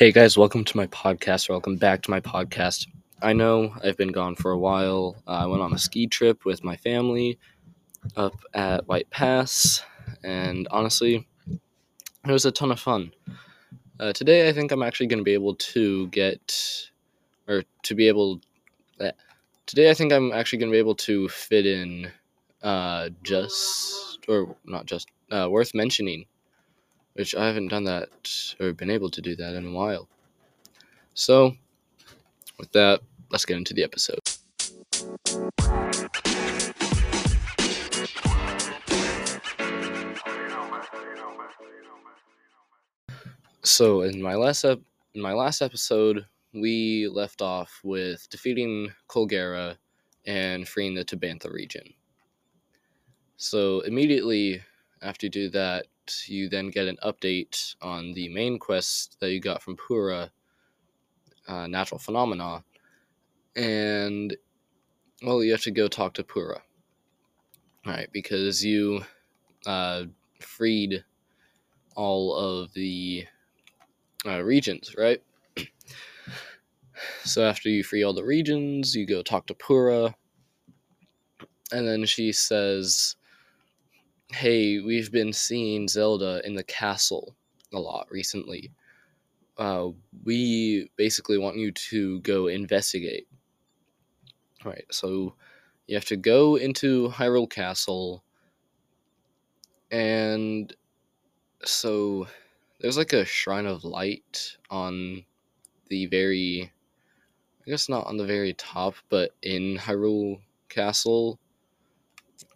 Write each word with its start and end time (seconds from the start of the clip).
Hey 0.00 0.12
guys, 0.12 0.38
welcome 0.38 0.64
to 0.64 0.76
my 0.78 0.86
podcast. 0.86 1.50
or 1.50 1.52
Welcome 1.52 1.76
back 1.76 2.00
to 2.00 2.10
my 2.10 2.20
podcast. 2.20 2.86
I 3.20 3.34
know 3.34 3.74
I've 3.84 3.98
been 3.98 4.12
gone 4.12 4.34
for 4.34 4.50
a 4.50 4.58
while. 4.58 5.22
Uh, 5.28 5.32
I 5.32 5.44
went 5.44 5.60
on 5.60 5.74
a 5.74 5.78
ski 5.78 6.06
trip 6.06 6.46
with 6.46 6.64
my 6.64 6.74
family 6.74 7.38
up 8.16 8.32
at 8.54 8.88
White 8.88 9.10
Pass, 9.10 9.82
and 10.24 10.66
honestly, 10.70 11.28
it 11.50 12.32
was 12.32 12.46
a 12.46 12.50
ton 12.50 12.72
of 12.72 12.80
fun. 12.80 13.12
Uh, 14.00 14.14
today, 14.14 14.48
I 14.48 14.54
think 14.54 14.72
I'm 14.72 14.82
actually 14.82 15.08
going 15.08 15.18
to 15.18 15.22
be 15.22 15.34
able 15.34 15.56
to 15.56 16.06
get, 16.06 16.90
or 17.46 17.62
to 17.82 17.94
be 17.94 18.08
able, 18.08 18.40
uh, 19.02 19.12
today, 19.66 19.90
I 19.90 19.92
think 19.92 20.14
I'm 20.14 20.32
actually 20.32 20.60
going 20.60 20.70
to 20.70 20.76
be 20.76 20.78
able 20.78 20.94
to 20.94 21.28
fit 21.28 21.66
in 21.66 22.10
uh, 22.62 23.10
just, 23.22 24.20
or 24.28 24.56
not 24.64 24.86
just, 24.86 25.08
uh, 25.30 25.48
worth 25.50 25.74
mentioning 25.74 26.24
which 27.20 27.34
I 27.34 27.48
haven't 27.48 27.68
done 27.68 27.84
that 27.84 28.54
or 28.60 28.72
been 28.72 28.88
able 28.88 29.10
to 29.10 29.20
do 29.20 29.36
that 29.36 29.54
in 29.54 29.66
a 29.66 29.70
while. 29.70 30.08
So, 31.12 31.54
with 32.58 32.72
that, 32.72 33.02
let's 33.30 33.44
get 33.44 33.58
into 33.58 33.74
the 33.74 33.84
episode. 33.84 34.20
So, 43.62 44.00
in 44.00 44.22
my 44.22 44.34
last 44.34 44.64
ep- 44.64 44.80
in 45.14 45.20
my 45.20 45.34
last 45.34 45.60
episode, 45.60 46.24
we 46.54 47.06
left 47.06 47.42
off 47.42 47.80
with 47.84 48.26
defeating 48.30 48.90
Colgera 49.08 49.76
and 50.24 50.66
freeing 50.66 50.94
the 50.94 51.04
Tabantha 51.04 51.52
region. 51.52 51.84
So, 53.36 53.80
immediately 53.80 54.62
after 55.02 55.26
you 55.26 55.30
do 55.30 55.50
that, 55.50 55.84
you 56.28 56.48
then 56.48 56.70
get 56.70 56.88
an 56.88 56.98
update 57.04 57.74
on 57.80 58.12
the 58.12 58.28
main 58.28 58.58
quest 58.58 59.16
that 59.20 59.32
you 59.32 59.40
got 59.40 59.62
from 59.62 59.76
Purah, 59.76 60.30
uh, 61.48 61.66
Natural 61.66 61.98
Phenomena, 61.98 62.64
and 63.56 64.36
well, 65.22 65.42
you 65.42 65.52
have 65.52 65.62
to 65.62 65.70
go 65.70 65.88
talk 65.88 66.14
to 66.14 66.24
Purah. 66.24 66.60
Right, 67.86 68.08
because 68.12 68.64
you 68.64 69.02
uh, 69.66 70.04
freed 70.40 71.04
all 71.96 72.34
of 72.34 72.72
the 72.74 73.26
uh, 74.26 74.42
regions, 74.42 74.94
right? 74.98 75.22
so 77.24 77.44
after 77.44 77.68
you 77.68 77.82
free 77.82 78.02
all 78.02 78.12
the 78.12 78.24
regions, 78.24 78.94
you 78.94 79.06
go 79.06 79.22
talk 79.22 79.46
to 79.46 79.54
Purah, 79.54 80.14
and 81.72 81.88
then 81.88 82.04
she 82.04 82.32
says, 82.32 83.16
hey, 84.32 84.78
we've 84.78 85.10
been 85.10 85.32
seeing 85.32 85.88
Zelda 85.88 86.40
in 86.44 86.54
the 86.54 86.62
castle 86.62 87.34
a 87.72 87.78
lot 87.78 88.06
recently. 88.10 88.70
Uh, 89.58 89.88
we 90.24 90.90
basically 90.96 91.36
want 91.36 91.56
you 91.56 91.72
to 91.72 92.20
go 92.20 92.46
investigate. 92.46 93.26
All 94.64 94.72
right, 94.72 94.84
so 94.90 95.34
you 95.86 95.96
have 95.96 96.04
to 96.06 96.16
go 96.16 96.56
into 96.56 97.08
Hyrule 97.08 97.50
Castle, 97.50 98.22
and 99.90 100.72
so 101.64 102.28
there's 102.78 102.96
like 102.96 103.12
a 103.12 103.24
shrine 103.24 103.66
of 103.66 103.84
light 103.84 104.56
on 104.70 105.24
the 105.88 106.06
very, 106.06 106.72
I 107.66 107.70
guess 107.70 107.88
not 107.88 108.06
on 108.06 108.16
the 108.16 108.26
very 108.26 108.54
top, 108.54 108.94
but 109.08 109.32
in 109.42 109.76
Hyrule 109.76 110.40
Castle 110.68 111.38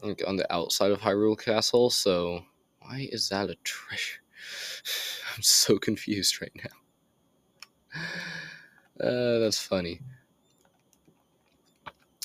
like 0.05 0.23
on 0.27 0.37
the 0.37 0.53
outside 0.53 0.93
of 0.93 1.01
Hyrule 1.01 1.39
Castle. 1.39 1.91
So 1.91 2.45
why 2.81 3.09
is 3.11 3.29
that 3.31 3.51
a 3.51 3.57
treasure? 3.65 4.21
I'm 5.37 5.43
so 5.43 5.79
confused 5.79 6.41
right 6.41 6.53
now. 6.57 8.01
Uh, 9.01 9.41
that's 9.41 9.59
funny. 9.59 9.99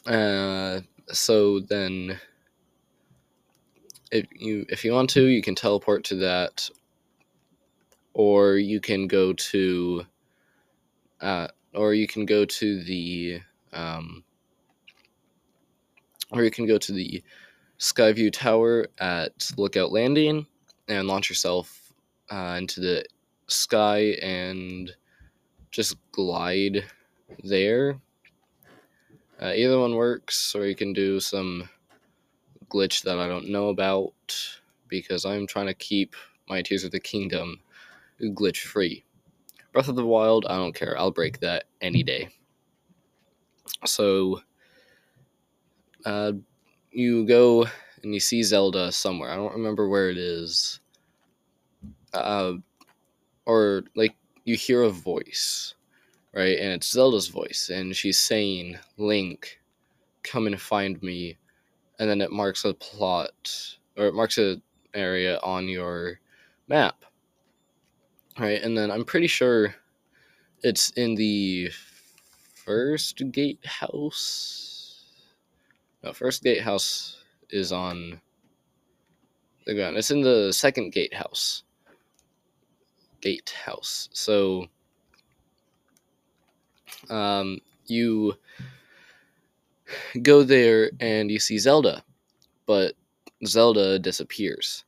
Uh, 0.06 0.82
so 1.08 1.60
then, 1.62 2.20
if 4.12 4.28
you 4.36 4.68
if 4.70 4.86
you 4.86 4.94
want 4.94 5.10
to, 5.10 5.26
you 5.26 5.42
can 5.42 5.56
teleport 5.56 6.04
to 6.06 6.16
that, 6.18 6.70
or 8.14 8.58
you 8.58 8.80
can 8.80 9.08
go 9.08 9.34
to, 9.34 10.06
uh, 11.22 11.48
or 11.74 11.96
you 11.96 12.06
can 12.08 12.28
go 12.28 12.46
to 12.46 12.84
the, 12.84 13.42
um, 13.74 14.24
or 16.32 16.44
you 16.44 16.52
can 16.52 16.68
go 16.68 16.78
to 16.78 16.94
the 16.94 17.24
Skyview 17.80 18.32
Tower 18.34 18.88
at 19.00 19.50
Lookout 19.58 19.92
Landing 19.92 20.46
and 20.88 21.08
launch 21.08 21.30
yourself 21.30 21.94
uh, 22.30 22.56
into 22.58 22.82
the 22.82 23.06
sky 23.48 24.18
and 24.22 24.92
just 25.72 25.96
glide 26.12 26.84
there. 27.44 28.00
Uh, 29.42 29.54
either 29.56 29.80
one 29.80 29.96
works, 29.96 30.54
or 30.54 30.66
you 30.66 30.76
can 30.76 30.92
do 30.92 31.20
some 31.20 31.70
glitch 32.70 33.04
that 33.04 33.18
I 33.18 33.28
don't 33.28 33.50
know 33.50 33.70
about 33.70 34.14
because 34.90 35.24
I'm 35.24 35.48
trying 35.48 35.68
to 35.68 35.74
keep 35.74 36.16
my 36.50 36.62
Tears 36.62 36.84
of 36.84 36.92
the 36.92 37.00
Kingdom 37.00 37.62
glitch 38.22 38.60
free. 38.64 39.06
Breath 39.72 39.88
of 39.88 39.96
the 39.96 40.06
Wild, 40.06 40.46
I 40.50 40.58
don't 40.58 40.76
care. 40.76 40.98
I'll 40.98 41.12
break 41.12 41.40
that 41.40 41.66
any 41.80 42.04
day. 42.04 42.30
So, 43.86 44.42
uh, 46.06 46.34
you 46.92 47.26
go 47.26 47.66
and 48.04 48.14
you 48.14 48.20
see 48.20 48.44
Zelda 48.44 48.92
somewhere. 48.92 49.32
I 49.32 49.36
don't 49.36 49.54
remember 49.54 49.88
where 49.90 50.10
it 50.10 50.18
is. 50.18 50.80
Uh, 52.14 52.54
or 53.46 53.84
like 53.96 54.16
you 54.46 54.56
hear 54.56 54.84
a 54.84 54.90
voice, 54.90 55.76
right? 56.34 56.58
And 56.58 56.74
it's 56.74 56.92
Zelda's 56.92 57.28
voice, 57.28 57.70
and 57.74 57.96
she's 57.96 58.20
saying, 58.20 58.78
"Link, 58.98 59.60
come 60.24 60.48
and 60.48 60.60
find 60.60 61.02
me," 61.04 61.38
and 62.00 62.10
then 62.10 62.22
it 62.22 62.32
marks 62.32 62.66
a 62.66 62.74
plot 62.74 63.78
or 63.98 64.08
it 64.08 64.14
marks 64.14 64.38
a 64.38 64.62
area 64.94 65.40
on 65.44 65.68
your 65.68 66.20
map, 66.68 67.06
right? 68.40 68.62
And 68.62 68.78
then 68.78 68.92
I'm 68.92 69.06
pretty 69.06 69.28
sure 69.28 69.76
it's 70.64 70.92
in 70.92 71.16
the 71.16 71.70
first 72.54 73.22
gatehouse 73.32 74.79
no, 76.04 76.14
first 76.14 76.44
gatehouse 76.44 77.18
is 77.50 77.72
on 77.72 78.22
the 79.66 79.74
ground. 79.74 79.98
It's 79.98 80.12
in 80.12 80.22
the 80.22 80.52
second 80.54 80.94
gatehouse. 80.94 81.64
Gatehouse. 83.22 84.10
So, 84.14 84.68
um, 87.10 87.60
you 87.86 88.36
go 90.22 90.44
there 90.44 90.92
and 91.00 91.30
you 91.30 91.40
see 91.40 91.58
Zelda, 91.58 92.04
but 92.66 92.94
Zelda 93.46 94.00
disappears. 94.00 94.86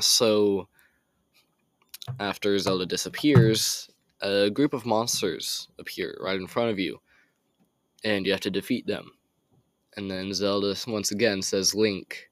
So, 0.00 0.68
after 2.20 2.58
Zelda 2.58 2.84
disappears, 2.84 3.88
a 4.20 4.50
group 4.50 4.74
of 4.74 4.84
monsters 4.84 5.68
appear 5.78 6.18
right 6.20 6.36
in 6.36 6.46
front 6.46 6.70
of 6.70 6.78
you 6.78 7.00
and 8.04 8.26
you 8.26 8.32
have 8.32 8.40
to 8.42 8.50
defeat 8.50 8.86
them. 8.86 9.12
And 9.96 10.10
then 10.10 10.34
Zelda 10.34 10.76
once 10.86 11.10
again 11.10 11.42
says, 11.42 11.74
Link, 11.74 12.30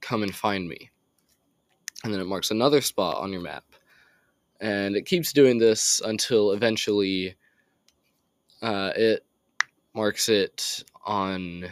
come 0.00 0.22
and 0.22 0.34
find 0.34 0.68
me. 0.68 0.90
And 2.02 2.12
then 2.12 2.20
it 2.20 2.26
marks 2.26 2.50
another 2.50 2.80
spot 2.80 3.18
on 3.18 3.32
your 3.32 3.42
map. 3.42 3.64
And 4.60 4.96
it 4.96 5.06
keeps 5.06 5.32
doing 5.32 5.58
this 5.58 6.00
until 6.04 6.52
eventually 6.52 7.34
uh, 8.62 8.92
it 8.96 9.24
marks 9.94 10.28
it 10.28 10.84
on, 11.04 11.66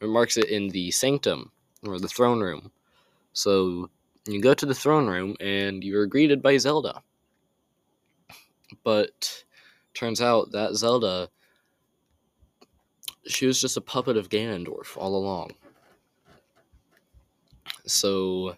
or 0.00 0.08
marks 0.08 0.36
it 0.36 0.50
in 0.50 0.68
the 0.68 0.90
sanctum, 0.90 1.50
or 1.86 1.98
the 1.98 2.08
throne 2.08 2.40
room. 2.40 2.70
So 3.32 3.90
you 4.26 4.40
go 4.40 4.54
to 4.54 4.66
the 4.66 4.74
throne 4.74 5.06
room 5.06 5.36
and 5.40 5.82
you're 5.82 6.06
greeted 6.06 6.42
by 6.42 6.56
Zelda. 6.58 7.02
But 8.82 9.44
turns 9.94 10.20
out 10.20 10.52
that 10.52 10.74
Zelda 10.74 11.28
she 13.26 13.46
was 13.46 13.60
just 13.60 13.76
a 13.76 13.80
puppet 13.80 14.16
of 14.16 14.28
Ganondorf 14.28 14.96
all 14.96 15.16
along. 15.16 15.52
So, 17.86 18.56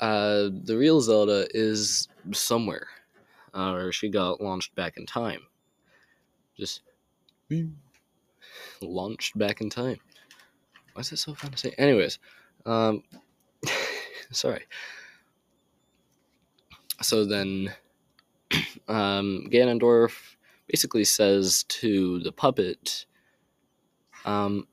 uh, 0.00 0.48
the 0.64 0.76
real 0.76 1.00
Zelda 1.00 1.46
is 1.50 2.08
somewhere, 2.32 2.88
uh, 3.54 3.72
or 3.72 3.92
she 3.92 4.08
got 4.08 4.40
launched 4.40 4.74
back 4.74 4.96
in 4.96 5.06
time. 5.06 5.40
Just 6.56 6.82
launched 8.80 9.36
back 9.38 9.60
in 9.60 9.70
time. 9.70 9.98
Why 10.92 11.00
is 11.00 11.12
it 11.12 11.18
so 11.18 11.34
fun 11.34 11.50
to 11.52 11.58
say? 11.58 11.74
Anyways, 11.78 12.18
um, 12.66 13.02
sorry. 14.30 14.64
So 17.02 17.24
then, 17.24 17.72
um, 18.88 19.48
Ganondorf 19.50 20.36
basically 20.68 21.04
says 21.04 21.64
to 21.64 22.20
the 22.20 22.32
puppet, 22.32 23.06
um, 24.24 24.66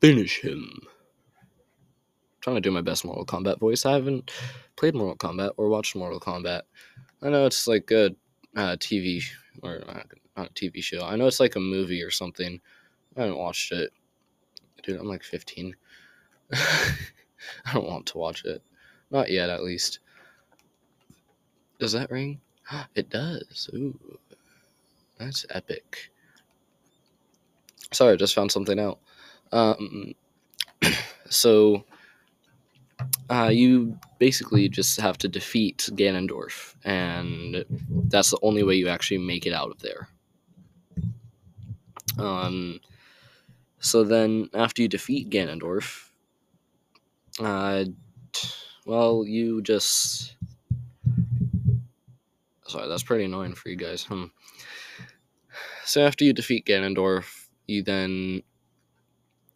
finish 0.00 0.40
him. 0.40 0.70
I'm 0.82 0.88
trying 2.40 2.56
to 2.56 2.60
do 2.60 2.70
my 2.70 2.80
best 2.80 3.04
Mortal 3.04 3.26
Kombat 3.26 3.58
voice. 3.58 3.84
I 3.84 3.92
haven't 3.92 4.30
played 4.76 4.94
Mortal 4.94 5.16
Kombat 5.16 5.52
or 5.56 5.68
watched 5.68 5.96
Mortal 5.96 6.20
Kombat. 6.20 6.62
I 7.22 7.30
know 7.30 7.46
it's 7.46 7.66
like 7.66 7.90
a 7.90 8.14
uh, 8.56 8.76
TV 8.76 9.24
or 9.62 9.82
uh, 9.88 10.02
not 10.36 10.50
a 10.50 10.54
TV 10.54 10.82
show. 10.82 11.04
I 11.04 11.16
know 11.16 11.26
it's 11.26 11.40
like 11.40 11.56
a 11.56 11.60
movie 11.60 12.02
or 12.02 12.10
something. 12.10 12.60
I 13.16 13.22
haven't 13.22 13.38
watched 13.38 13.72
it. 13.72 13.90
Dude, 14.82 15.00
I'm 15.00 15.08
like 15.08 15.22
15. 15.22 15.74
I 16.52 17.72
don't 17.72 17.88
want 17.88 18.06
to 18.06 18.18
watch 18.18 18.44
it. 18.44 18.62
Not 19.10 19.30
yet, 19.30 19.50
at 19.50 19.64
least. 19.64 20.00
Does 21.78 21.92
that 21.92 22.10
ring? 22.10 22.40
It 22.94 23.10
does. 23.10 23.70
Ooh. 23.74 23.98
That's 25.18 25.46
epic. 25.50 26.10
Sorry, 27.92 28.12
I 28.12 28.16
just 28.16 28.34
found 28.34 28.52
something 28.52 28.78
out. 28.78 28.98
Um, 29.52 30.14
so, 31.30 31.84
uh, 33.30 33.50
you 33.52 33.98
basically 34.18 34.68
just 34.68 35.00
have 35.00 35.16
to 35.18 35.28
defeat 35.28 35.88
Ganondorf, 35.92 36.74
and 36.84 37.64
that's 38.08 38.30
the 38.30 38.38
only 38.42 38.62
way 38.62 38.74
you 38.74 38.88
actually 38.88 39.18
make 39.18 39.46
it 39.46 39.52
out 39.52 39.70
of 39.70 39.80
there. 39.80 40.08
Um, 42.18 42.80
so 43.78 44.04
then, 44.04 44.50
after 44.54 44.82
you 44.82 44.88
defeat 44.88 45.30
Ganondorf, 45.30 46.10
uh, 47.40 47.84
well, 48.84 49.24
you 49.26 49.62
just. 49.62 50.35
Sorry, 52.68 52.88
that's 52.88 53.02
pretty 53.02 53.24
annoying 53.24 53.54
for 53.54 53.68
you 53.68 53.76
guys. 53.76 54.04
Hmm. 54.04 54.24
So 55.84 56.04
after 56.04 56.24
you 56.24 56.32
defeat 56.32 56.66
Ganondorf, 56.66 57.48
you 57.66 57.82
then 57.82 58.42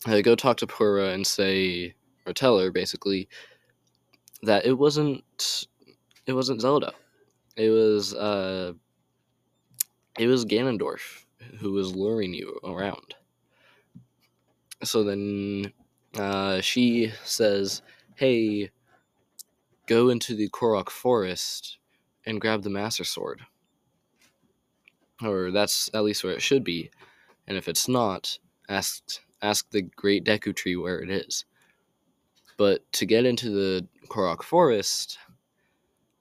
uh, 0.07 0.21
go 0.21 0.35
talk 0.35 0.59
to 0.59 0.67
Purah 0.67 1.13
and 1.13 1.27
say, 1.27 1.95
or 2.27 2.33
tell 2.33 2.59
her 2.59 2.71
basically, 2.71 3.29
that 4.43 4.65
it 4.65 4.75
wasn't, 4.75 5.67
it 6.27 6.33
wasn't 6.33 6.61
Zelda. 6.61 6.93
It 7.57 7.71
was, 7.71 8.15
uh, 8.15 8.73
it 10.19 10.27
was 10.29 10.45
Ganondorf 10.45 11.25
who 11.59 11.73
was 11.73 11.95
luring 11.97 12.33
you 12.33 12.59
around. 12.65 13.15
So 14.85 15.03
then, 15.03 15.73
uh, 16.17 16.61
she 16.61 17.13
says, 17.25 17.83
"Hey, 18.15 18.71
go 19.87 20.09
into 20.09 20.35
the 20.35 20.49
Korok 20.49 20.89
forest 20.89 21.80
and 22.27 22.41
grab 22.41 22.63
the 22.63 22.71
Master 22.71 23.05
Sword." 23.05 23.43
or 25.23 25.51
that's 25.51 25.91
at 25.95 26.05
least 26.05 26.25
where 26.25 26.33
it 26.33 26.43
should 26.43 26.65
be. 26.65 26.91
And 27.47 27.57
if 27.57 27.69
it's 27.69 27.89
not, 27.89 28.39
ask 28.69 29.03
ask 29.43 29.71
the 29.71 29.83
Great 29.83 30.25
Deku 30.25 30.55
Tree 30.55 30.77
where 30.77 31.01
it 31.01 31.11
is. 31.11 31.45
But 32.57 32.91
to 32.95 33.07
get 33.07 33.25
into 33.25 33.51
the 33.51 33.87
Korok 34.09 34.43
Forest, 34.43 35.19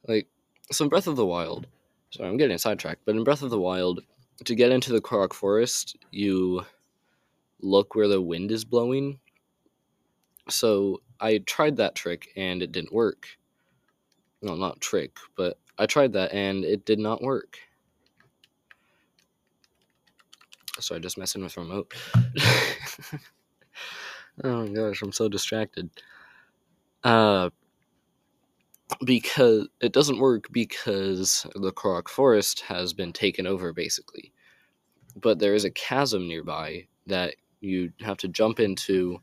like 0.08 0.28
so 0.72 0.86
in 0.86 0.90
Breath 0.90 1.08
of 1.08 1.16
the 1.16 1.26
Wild, 1.26 1.68
sorry, 2.12 2.30
I'm 2.30 2.38
getting 2.38 2.58
sidetracked, 2.58 3.02
but 3.06 3.16
in 3.16 3.24
Breath 3.24 3.42
of 3.42 3.50
the 3.50 3.60
Wild, 3.60 4.02
to 4.46 4.56
get 4.56 4.72
into 4.72 4.94
the 4.94 5.02
Korok 5.02 5.34
Forest, 5.34 5.98
you 6.12 6.66
look 7.62 7.94
where 7.94 8.08
the 8.08 8.22
wind 8.22 8.52
is 8.52 8.64
blowing. 8.64 9.20
So 10.50 11.02
I 11.20 11.40
tried 11.40 11.78
that 11.78 11.96
trick 11.96 12.30
and 12.38 12.64
it 12.64 12.72
didn't 12.72 12.94
work. 12.94 13.28
No, 14.42 14.56
not 14.56 14.80
trick, 14.80 15.18
but 15.36 15.60
I 15.80 15.86
tried 15.86 16.14
that 16.14 16.34
and 16.34 16.66
it 16.66 16.86
did 16.86 17.00
not 17.00 17.22
work. 17.22 17.58
Sorry, 20.80 21.00
just 21.00 21.18
messing 21.18 21.42
with 21.42 21.58
remote. 21.58 21.94
oh 24.44 24.66
my 24.66 24.70
gosh, 24.70 25.02
I'm 25.02 25.12
so 25.12 25.28
distracted. 25.30 25.90
Uh, 27.04 27.50
because 29.06 29.68
it 29.82 29.94
doesn't 29.94 30.20
work 30.20 30.48
because 30.52 31.46
the 31.56 31.72
Korok 31.72 32.10
Forest 32.10 32.62
has 32.62 32.94
been 32.94 33.14
taken 33.14 33.48
over, 33.48 33.72
basically. 33.74 34.34
But 35.16 35.40
there 35.40 35.56
is 35.56 35.66
a 35.66 35.72
chasm 35.72 36.28
nearby 36.28 36.88
that 37.08 37.36
you 37.62 37.92
have 38.02 38.18
to 38.18 38.28
jump 38.28 38.60
into 38.60 39.22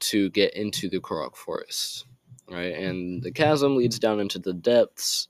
to 0.00 0.30
get 0.30 0.54
into 0.54 0.88
the 0.88 1.00
Korok 1.00 1.36
Forest, 1.36 2.06
right? 2.48 2.74
And 2.74 3.22
the 3.22 3.32
chasm 3.32 3.76
leads 3.76 3.98
down 3.98 4.20
into 4.20 4.38
the 4.38 4.54
depths, 4.54 5.28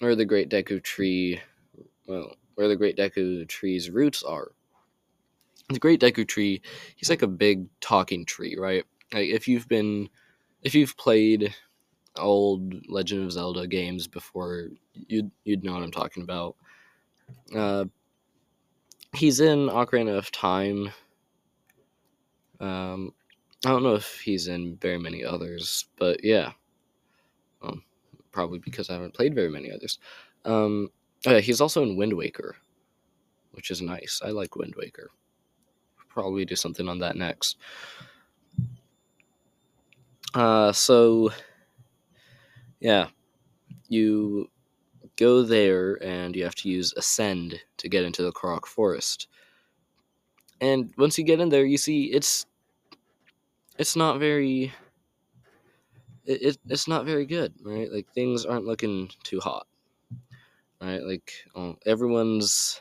where 0.00 0.16
the 0.16 0.24
Great 0.24 0.48
Deku 0.50 0.82
Tree, 0.82 1.40
well, 2.06 2.34
where 2.56 2.68
the 2.68 2.76
Great 2.76 2.96
Deku 2.96 3.46
Tree's 3.48 3.90
roots 3.90 4.22
are. 4.22 4.52
The 5.68 5.78
Great 5.78 6.00
Deku 6.00 6.26
Tree, 6.26 6.62
he's 6.96 7.10
like 7.10 7.22
a 7.22 7.28
big 7.28 7.66
talking 7.80 8.24
tree, 8.24 8.56
right? 8.58 8.84
Like 9.12 9.28
if 9.28 9.46
you've 9.46 9.68
been, 9.68 10.08
if 10.62 10.74
you've 10.74 10.96
played 10.96 11.54
old 12.16 12.74
Legend 12.88 13.24
of 13.24 13.32
Zelda 13.32 13.66
games 13.66 14.08
before, 14.08 14.68
you'd 14.94 15.30
you'd 15.44 15.62
know 15.62 15.74
what 15.74 15.82
I'm 15.82 15.92
talking 15.92 16.22
about. 16.22 16.56
Uh, 17.54 17.84
he's 19.14 19.40
in 19.40 19.68
Ocarina 19.68 20.16
of 20.16 20.32
Time. 20.32 20.90
Um, 22.58 23.12
I 23.64 23.70
don't 23.70 23.82
know 23.82 23.94
if 23.94 24.20
he's 24.20 24.48
in 24.48 24.76
very 24.76 24.98
many 24.98 25.24
others, 25.24 25.86
but 25.98 26.24
yeah. 26.24 26.52
Probably 28.32 28.58
because 28.58 28.90
I 28.90 28.94
haven't 28.94 29.14
played 29.14 29.34
very 29.34 29.50
many 29.50 29.70
others. 29.72 29.98
Um, 30.44 30.90
Oh, 31.26 31.32
yeah, 31.32 31.40
he's 31.40 31.60
also 31.60 31.82
in 31.82 31.96
Wind 31.96 32.14
Waker, 32.14 32.56
which 33.52 33.70
is 33.70 33.82
nice. 33.82 34.22
I 34.24 34.30
like 34.30 34.56
Wind 34.56 34.74
Waker. 34.76 35.10
Probably 36.08 36.44
do 36.46 36.56
something 36.56 36.88
on 36.88 36.98
that 37.00 37.16
next. 37.16 37.58
Uh, 40.32 40.72
so, 40.72 41.30
yeah, 42.80 43.08
you 43.88 44.48
go 45.16 45.42
there 45.42 46.02
and 46.02 46.34
you 46.34 46.42
have 46.42 46.54
to 46.54 46.70
use 46.70 46.94
Ascend 46.96 47.60
to 47.76 47.88
get 47.88 48.04
into 48.04 48.22
the 48.22 48.32
Korok 48.32 48.66
Forest. 48.66 49.28
And 50.62 50.92
once 50.96 51.18
you 51.18 51.24
get 51.24 51.40
in 51.40 51.50
there, 51.50 51.66
you 51.66 51.76
see 51.76 52.04
it's 52.04 52.46
it's 53.78 53.96
not 53.96 54.18
very 54.18 54.72
it, 56.24 56.42
it 56.42 56.58
it's 56.68 56.88
not 56.88 57.06
very 57.06 57.26
good, 57.26 57.54
right? 57.62 57.90
Like 57.90 58.08
things 58.12 58.44
aren't 58.44 58.66
looking 58.66 59.10
too 59.22 59.40
hot 59.40 59.66
right? 60.80 61.02
Like 61.02 61.32
um, 61.54 61.76
everyone's 61.86 62.80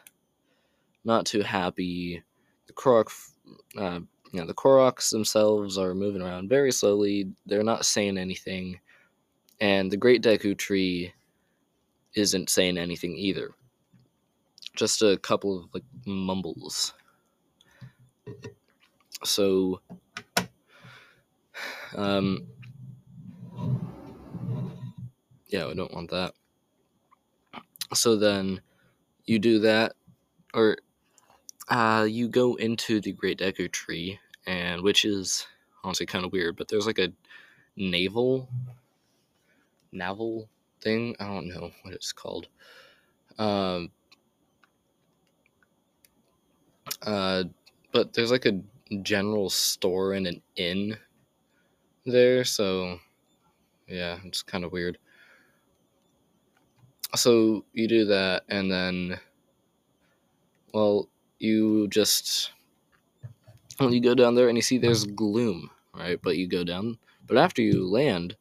not 1.03 1.25
too 1.25 1.41
happy. 1.41 2.23
The 2.67 2.73
Korok, 2.73 3.11
uh, 3.77 3.99
you 4.31 4.39
know, 4.39 4.45
the 4.45 4.53
Koroks 4.53 5.09
themselves 5.11 5.77
are 5.77 5.93
moving 5.93 6.21
around 6.21 6.49
very 6.49 6.71
slowly. 6.71 7.31
They're 7.45 7.63
not 7.63 7.85
saying 7.85 8.17
anything, 8.17 8.79
and 9.59 9.91
the 9.91 9.97
Great 9.97 10.21
Deku 10.21 10.57
Tree 10.57 11.13
isn't 12.15 12.49
saying 12.49 12.77
anything 12.77 13.15
either. 13.15 13.51
Just 14.75 15.01
a 15.01 15.17
couple 15.17 15.57
of 15.57 15.69
like 15.73 15.83
mumbles. 16.05 16.93
So, 19.23 19.81
um, 21.95 22.47
yeah, 25.49 25.67
we 25.67 25.73
don't 25.73 25.93
want 25.93 26.11
that. 26.11 26.33
So 27.93 28.15
then 28.15 28.61
you 29.25 29.39
do 29.39 29.59
that, 29.59 29.93
or 30.53 30.77
uh, 31.69 32.05
you 32.09 32.27
go 32.27 32.55
into 32.55 33.01
the 33.01 33.11
Great 33.11 33.39
Deku 33.39 33.71
Tree, 33.71 34.19
and 34.45 34.81
which 34.81 35.05
is 35.05 35.47
honestly 35.83 36.05
kind 36.05 36.23
of 36.23 36.31
weird, 36.31 36.55
but 36.55 36.67
there's 36.67 36.85
like 36.85 36.99
a 36.99 37.11
naval, 37.75 38.47
naval 39.91 40.47
thing. 40.81 41.15
I 41.19 41.27
don't 41.27 41.47
know 41.47 41.71
what 41.81 41.93
it's 41.95 42.11
called. 42.11 42.47
Um, 43.39 43.91
uh, 47.01 47.45
but 47.91 48.13
there's 48.13 48.31
like 48.31 48.45
a 48.45 48.61
general 49.01 49.49
store 49.49 50.13
and 50.13 50.27
an 50.27 50.41
inn 50.55 50.97
there, 52.05 52.43
so 52.43 52.99
yeah, 53.87 54.19
it's 54.25 54.43
kind 54.43 54.63
of 54.63 54.71
weird 54.71 54.99
so 57.15 57.65
you 57.73 57.87
do 57.87 58.05
that 58.05 58.43
and 58.49 58.71
then 58.71 59.19
well 60.73 61.09
you 61.39 61.87
just 61.89 62.51
well, 63.79 63.93
you 63.93 64.01
go 64.01 64.15
down 64.15 64.35
there 64.35 64.49
and 64.49 64.57
you 64.57 64.61
see 64.61 64.77
there's 64.77 65.05
gloom 65.05 65.69
right? 65.95 66.19
But 66.21 66.37
you 66.37 66.47
go 66.47 66.63
down 66.63 66.97
but 67.27 67.37
after 67.37 67.61
you 67.61 67.87
land 67.87 68.35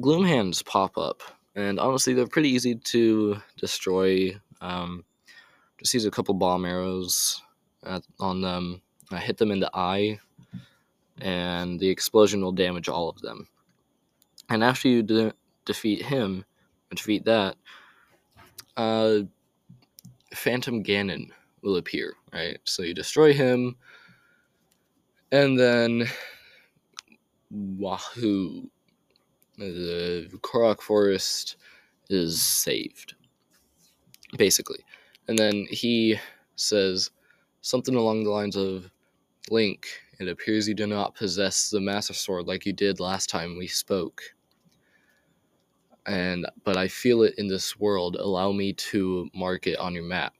gloom 0.00 0.24
hands 0.24 0.62
pop 0.62 0.96
up. 0.98 1.22
And 1.54 1.80
honestly 1.80 2.14
they're 2.14 2.26
pretty 2.26 2.50
easy 2.50 2.76
to 2.76 3.38
destroy. 3.56 4.38
Um, 4.60 5.04
just 5.78 5.94
use 5.94 6.04
a 6.04 6.10
couple 6.10 6.34
bomb 6.34 6.64
arrows 6.64 7.42
at, 7.84 8.02
on 8.20 8.40
them. 8.40 8.82
I 9.10 9.18
hit 9.18 9.38
them 9.38 9.50
in 9.50 9.60
the 9.60 9.70
eye 9.74 10.20
and 11.20 11.80
the 11.80 11.88
explosion 11.88 12.42
will 12.42 12.52
damage 12.52 12.88
all 12.88 13.08
of 13.08 13.20
them. 13.20 13.48
And 14.48 14.62
after 14.62 14.88
you 14.88 15.02
de- 15.02 15.34
defeat 15.64 16.02
him 16.02 16.44
defeat 16.90 17.24
that, 17.24 17.56
uh, 18.76 19.20
Phantom 20.34 20.82
Ganon 20.82 21.30
will 21.62 21.76
appear, 21.76 22.14
right? 22.32 22.58
So 22.64 22.82
you 22.82 22.94
destroy 22.94 23.32
him, 23.32 23.76
and 25.32 25.58
then 25.58 26.08
Wahoo! 27.50 28.70
The 29.56 30.28
Korok 30.42 30.80
Forest 30.80 31.56
is 32.08 32.40
saved, 32.40 33.14
basically. 34.36 34.84
And 35.26 35.38
then 35.38 35.66
he 35.70 36.18
says 36.56 37.10
something 37.60 37.94
along 37.94 38.24
the 38.24 38.30
lines 38.30 38.56
of 38.56 38.90
Link, 39.50 39.86
it 40.18 40.28
appears 40.28 40.68
you 40.68 40.74
do 40.74 40.86
not 40.86 41.14
possess 41.14 41.70
the 41.70 41.80
Master 41.80 42.12
Sword 42.12 42.46
like 42.46 42.66
you 42.66 42.72
did 42.72 43.00
last 43.00 43.30
time 43.30 43.56
we 43.56 43.66
spoke. 43.66 44.34
And 46.08 46.46
but 46.64 46.78
I 46.78 46.88
feel 46.88 47.22
it 47.22 47.34
in 47.36 47.48
this 47.48 47.78
world. 47.78 48.16
Allow 48.16 48.52
me 48.52 48.72
to 48.72 49.28
mark 49.34 49.66
it 49.66 49.78
on 49.78 49.94
your 49.94 50.04
map. 50.04 50.32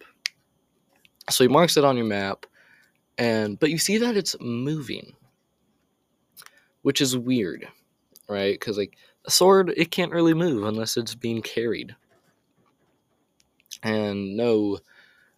So 1.28 1.44
he 1.44 1.48
marks 1.48 1.76
it 1.76 1.84
on 1.84 1.98
your 1.98 2.06
map, 2.06 2.46
and 3.18 3.60
but 3.60 3.68
you 3.68 3.76
see 3.76 3.98
that 3.98 4.16
it's 4.16 4.34
moving, 4.40 5.12
which 6.82 7.02
is 7.02 7.18
weird, 7.18 7.68
right? 8.30 8.58
Because 8.58 8.78
like 8.78 8.96
a 9.26 9.30
sword, 9.30 9.74
it 9.76 9.90
can't 9.90 10.10
really 10.10 10.32
move 10.32 10.64
unless 10.64 10.96
it's 10.96 11.14
being 11.14 11.42
carried. 11.42 11.94
And 13.82 14.38
no, 14.38 14.78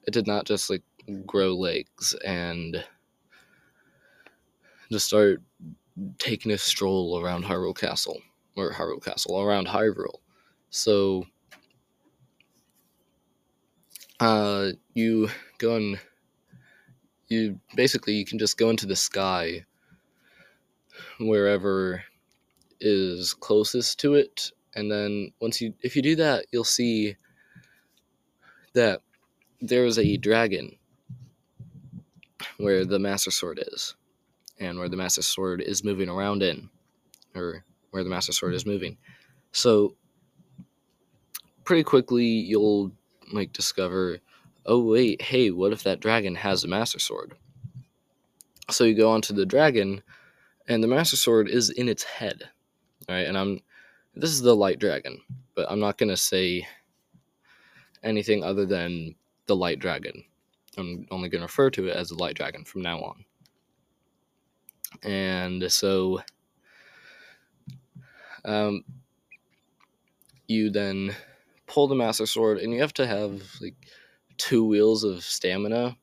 it 0.06 0.12
did 0.12 0.28
not 0.28 0.46
just 0.46 0.70
like 0.70 0.82
grow 1.26 1.56
legs 1.56 2.14
and 2.24 2.84
just 4.92 5.06
start 5.06 5.42
taking 6.18 6.52
a 6.52 6.58
stroll 6.58 7.20
around 7.20 7.44
Hyrule 7.44 7.76
Castle 7.76 8.20
or 8.56 8.72
Hyrule 8.72 9.02
Castle 9.04 9.40
around 9.40 9.66
Hyrule. 9.66 10.20
So 10.70 11.26
uh 14.20 14.70
you 14.92 15.28
go 15.58 15.76
and 15.76 15.98
you 17.28 17.58
basically 17.74 18.12
you 18.12 18.24
can 18.26 18.38
just 18.38 18.58
go 18.58 18.68
into 18.68 18.86
the 18.86 18.96
sky 18.96 19.64
wherever 21.18 22.02
is 22.80 23.32
closest 23.34 23.98
to 24.00 24.14
it 24.14 24.52
and 24.74 24.90
then 24.90 25.32
once 25.40 25.60
you 25.60 25.72
if 25.82 25.96
you 25.96 26.02
do 26.02 26.16
that 26.16 26.44
you'll 26.52 26.64
see 26.64 27.16
that 28.74 29.00
there's 29.60 29.98
a 29.98 30.16
dragon 30.18 30.76
where 32.58 32.84
the 32.84 32.98
master 32.98 33.30
sword 33.30 33.62
is 33.72 33.94
and 34.58 34.78
where 34.78 34.88
the 34.88 34.96
master 34.96 35.22
sword 35.22 35.62
is 35.62 35.82
moving 35.82 36.08
around 36.08 36.42
in 36.42 36.68
or 37.34 37.64
where 37.90 38.04
the 38.04 38.10
master 38.10 38.32
sword 38.32 38.54
is 38.54 38.62
mm-hmm. 38.62 38.72
moving. 38.72 38.96
So 39.52 39.96
pretty 41.64 41.82
quickly 41.82 42.24
you'll 42.24 42.92
like 43.32 43.52
discover 43.52 44.18
oh 44.66 44.82
wait 44.82 45.22
hey 45.22 45.50
what 45.52 45.72
if 45.72 45.84
that 45.84 46.00
dragon 46.00 46.34
has 46.34 46.64
a 46.64 46.68
master 46.68 46.98
sword? 46.98 47.34
So 48.70 48.84
you 48.84 48.94
go 48.94 49.10
onto 49.10 49.34
the 49.34 49.46
dragon 49.46 50.02
and 50.68 50.82
the 50.82 50.88
master 50.88 51.16
sword 51.16 51.48
is 51.48 51.70
in 51.70 51.88
its 51.88 52.02
head 52.02 52.42
right 53.08 53.26
and 53.26 53.36
i'm 53.36 53.60
this 54.14 54.30
is 54.30 54.42
the 54.42 54.54
light 54.54 54.78
dragon 54.78 55.20
but 55.54 55.70
i'm 55.70 55.80
not 55.80 55.96
going 55.96 56.08
to 56.08 56.16
say 56.16 56.66
anything 58.02 58.42
other 58.42 58.66
than 58.66 59.14
the 59.46 59.56
light 59.56 59.78
dragon. 59.78 60.24
I'm 60.76 61.06
only 61.10 61.28
going 61.28 61.40
to 61.40 61.46
refer 61.46 61.70
to 61.70 61.88
it 61.88 61.96
as 61.96 62.08
the 62.08 62.14
light 62.16 62.36
dragon 62.36 62.64
from 62.64 62.82
now 62.82 63.00
on. 63.00 63.24
And 65.02 65.70
so 65.70 66.20
um, 68.44 68.84
you 70.46 70.70
then 70.70 71.14
pull 71.66 71.86
the 71.86 71.94
master 71.94 72.26
sword 72.26 72.58
and 72.58 72.72
you 72.72 72.80
have 72.80 72.94
to 72.94 73.06
have 73.06 73.42
like 73.60 73.76
two 74.36 74.64
wheels 74.64 75.04
of 75.04 75.22
stamina 75.22 75.96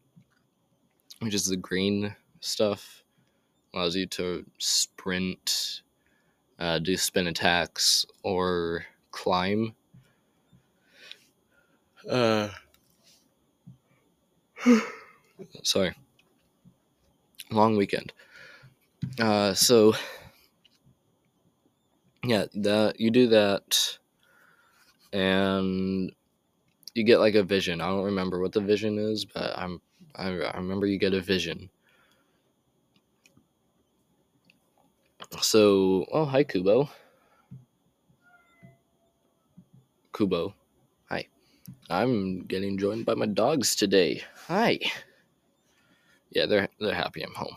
which 1.19 1.33
is 1.33 1.45
the 1.45 1.57
green 1.57 2.15
stuff. 2.39 3.03
Allows 3.73 3.95
you 3.95 4.05
to 4.07 4.45
sprint 4.57 5.81
uh, 6.59 6.79
do 6.79 6.97
spin 6.97 7.27
attacks 7.27 8.05
or 8.23 8.85
climb. 9.11 9.75
Uh, 12.09 12.49
sorry. 15.63 15.93
Long 17.51 17.77
weekend. 17.77 18.13
Uh, 19.19 19.53
so 19.53 19.93
yeah, 22.27 22.45
that 22.55 22.99
you 22.99 23.11
do 23.11 23.27
that, 23.29 23.99
and 25.13 26.11
you 26.93 27.03
get 27.03 27.19
like 27.19 27.35
a 27.35 27.43
vision. 27.43 27.81
I 27.81 27.87
don't 27.87 28.05
remember 28.05 28.41
what 28.41 28.51
the 28.51 28.61
vision 28.61 28.97
is, 28.99 29.25
but 29.25 29.57
I'm 29.57 29.81
I, 30.15 30.27
I 30.29 30.57
remember 30.57 30.87
you 30.87 30.99
get 30.99 31.13
a 31.13 31.21
vision. 31.21 31.69
So, 35.41 36.05
oh 36.11 36.25
hi 36.25 36.43
Kubo. 36.43 36.89
Kubo, 40.13 40.53
hi. 41.09 41.27
I'm 41.89 42.41
getting 42.41 42.77
joined 42.77 43.05
by 43.05 43.15
my 43.15 43.27
dogs 43.27 43.75
today. 43.75 44.23
Hi. 44.47 44.79
Yeah, 46.31 46.45
they're 46.47 46.69
they're 46.79 46.93
happy 46.95 47.23
I'm 47.23 47.33
home. 47.35 47.55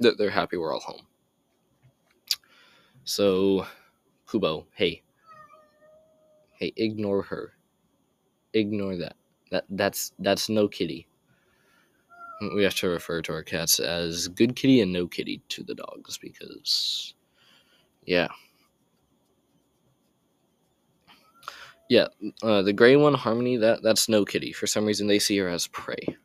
They're, 0.00 0.14
they're 0.18 0.30
happy 0.30 0.56
we're 0.56 0.74
all 0.74 0.80
home. 0.80 1.02
So, 3.04 3.66
Kubo, 4.30 4.66
hey, 4.74 5.02
hey, 6.54 6.72
ignore 6.76 7.22
her. 7.22 7.52
Ignore 8.54 8.96
that. 8.98 9.16
That 9.50 9.64
that's 9.70 10.12
that's 10.18 10.48
no 10.48 10.68
kitty. 10.68 11.06
We 12.54 12.64
have 12.64 12.74
to 12.76 12.88
refer 12.88 13.22
to 13.22 13.32
our 13.32 13.42
cats 13.42 13.80
as 13.80 14.28
good 14.28 14.56
kitty 14.56 14.80
and 14.80 14.92
no 14.92 15.06
kitty 15.06 15.42
to 15.50 15.62
the 15.62 15.74
dogs 15.74 16.18
because, 16.18 17.14
yeah, 18.04 18.28
yeah. 21.88 22.08
Uh, 22.42 22.62
the 22.62 22.72
gray 22.72 22.96
one, 22.96 23.14
Harmony, 23.14 23.56
that 23.58 23.82
that's 23.82 24.08
no 24.08 24.24
kitty. 24.24 24.52
For 24.52 24.66
some 24.66 24.84
reason, 24.86 25.06
they 25.06 25.18
see 25.18 25.38
her 25.38 25.48
as 25.48 25.66
prey. 25.68 26.16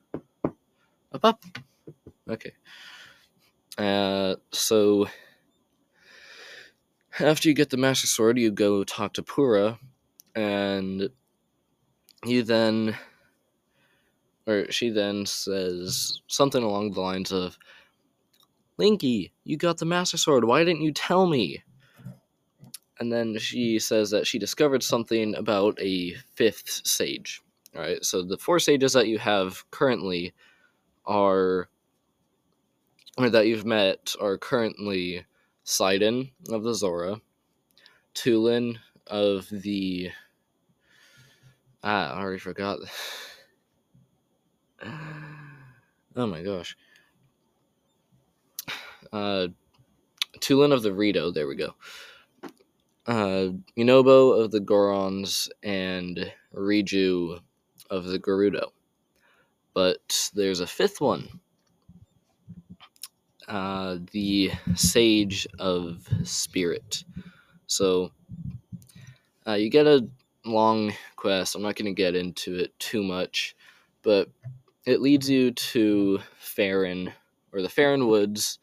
Up, 1.13 1.23
up. 1.25 1.43
Okay. 2.29 2.53
Uh, 3.77 4.35
so 4.51 5.07
after 7.19 7.49
you 7.49 7.55
get 7.55 7.69
the 7.69 7.77
Master 7.77 8.07
Sword, 8.07 8.37
you 8.37 8.51
go 8.51 8.83
talk 8.83 9.13
to 9.13 9.23
Purah, 9.23 9.77
and 10.35 11.09
you 12.25 12.43
then, 12.43 12.95
or 14.45 14.71
she 14.71 14.89
then 14.89 15.25
says 15.25 16.21
something 16.27 16.63
along 16.63 16.91
the 16.91 17.01
lines 17.01 17.31
of, 17.31 17.57
Linky, 18.79 19.31
you 19.43 19.57
got 19.57 19.79
the 19.79 19.85
Master 19.85 20.17
Sword. 20.17 20.45
Why 20.45 20.63
didn't 20.63 20.83
you 20.83 20.91
tell 20.91 21.25
me? 21.25 21.63
And 22.99 23.11
then 23.11 23.37
she 23.39 23.79
says 23.79 24.11
that 24.11 24.27
she 24.27 24.39
discovered 24.39 24.83
something 24.83 25.35
about 25.35 25.79
a 25.81 26.15
fifth 26.35 26.81
sage. 26.85 27.41
All 27.75 27.81
right, 27.81 28.03
so 28.03 28.23
the 28.23 28.37
four 28.37 28.59
sages 28.59 28.93
that 28.93 29.07
you 29.07 29.19
have 29.19 29.69
currently 29.71 30.33
are, 31.05 31.69
or 33.17 33.29
that 33.29 33.47
you've 33.47 33.65
met, 33.65 34.15
are 34.19 34.37
currently 34.37 35.25
Sidon 35.69 36.31
of 36.49 36.63
the 36.63 36.73
Zora, 36.73 37.19
Tulin 38.15 38.77
of 39.05 39.49
the. 39.49 40.11
Ah, 41.83 42.13
I 42.13 42.21
already 42.21 42.39
forgot. 42.39 42.79
oh 46.15 46.25
my 46.25 46.41
gosh. 46.41 46.77
Uh, 49.11 49.47
Tulin 50.39 50.71
of 50.71 50.83
the 50.83 50.93
Rito, 50.93 51.31
there 51.31 51.49
we 51.49 51.57
go. 51.57 51.75
Uh, 53.05 53.49
Yunobo 53.77 54.41
of 54.41 54.51
the 54.51 54.61
Gorons 54.61 55.49
and 55.63 56.31
Riju 56.55 57.41
of 57.89 58.05
the 58.05 58.19
Gerudo. 58.19 58.69
But 59.73 60.31
there's 60.33 60.61
a 60.61 60.67
fifth 60.67 61.01
one 61.01 61.41
uh, 63.47 63.97
the 64.11 64.51
Sage 64.75 65.47
of 65.59 66.07
Spirit. 66.23 67.03
So 67.67 68.11
uh, 69.47 69.53
you 69.53 69.69
get 69.69 69.87
a 69.87 70.07
long 70.45 70.93
quest. 71.15 71.55
I'm 71.55 71.61
not 71.61 71.75
going 71.75 71.93
to 71.93 72.01
get 72.01 72.15
into 72.15 72.55
it 72.55 72.77
too 72.79 73.03
much, 73.03 73.55
but 74.03 74.29
it 74.85 75.01
leads 75.01 75.29
you 75.29 75.51
to 75.51 76.19
Faron 76.41 77.11
or 77.53 77.61
the 77.61 77.67
Faron 77.67 78.07
Woods. 78.07 78.59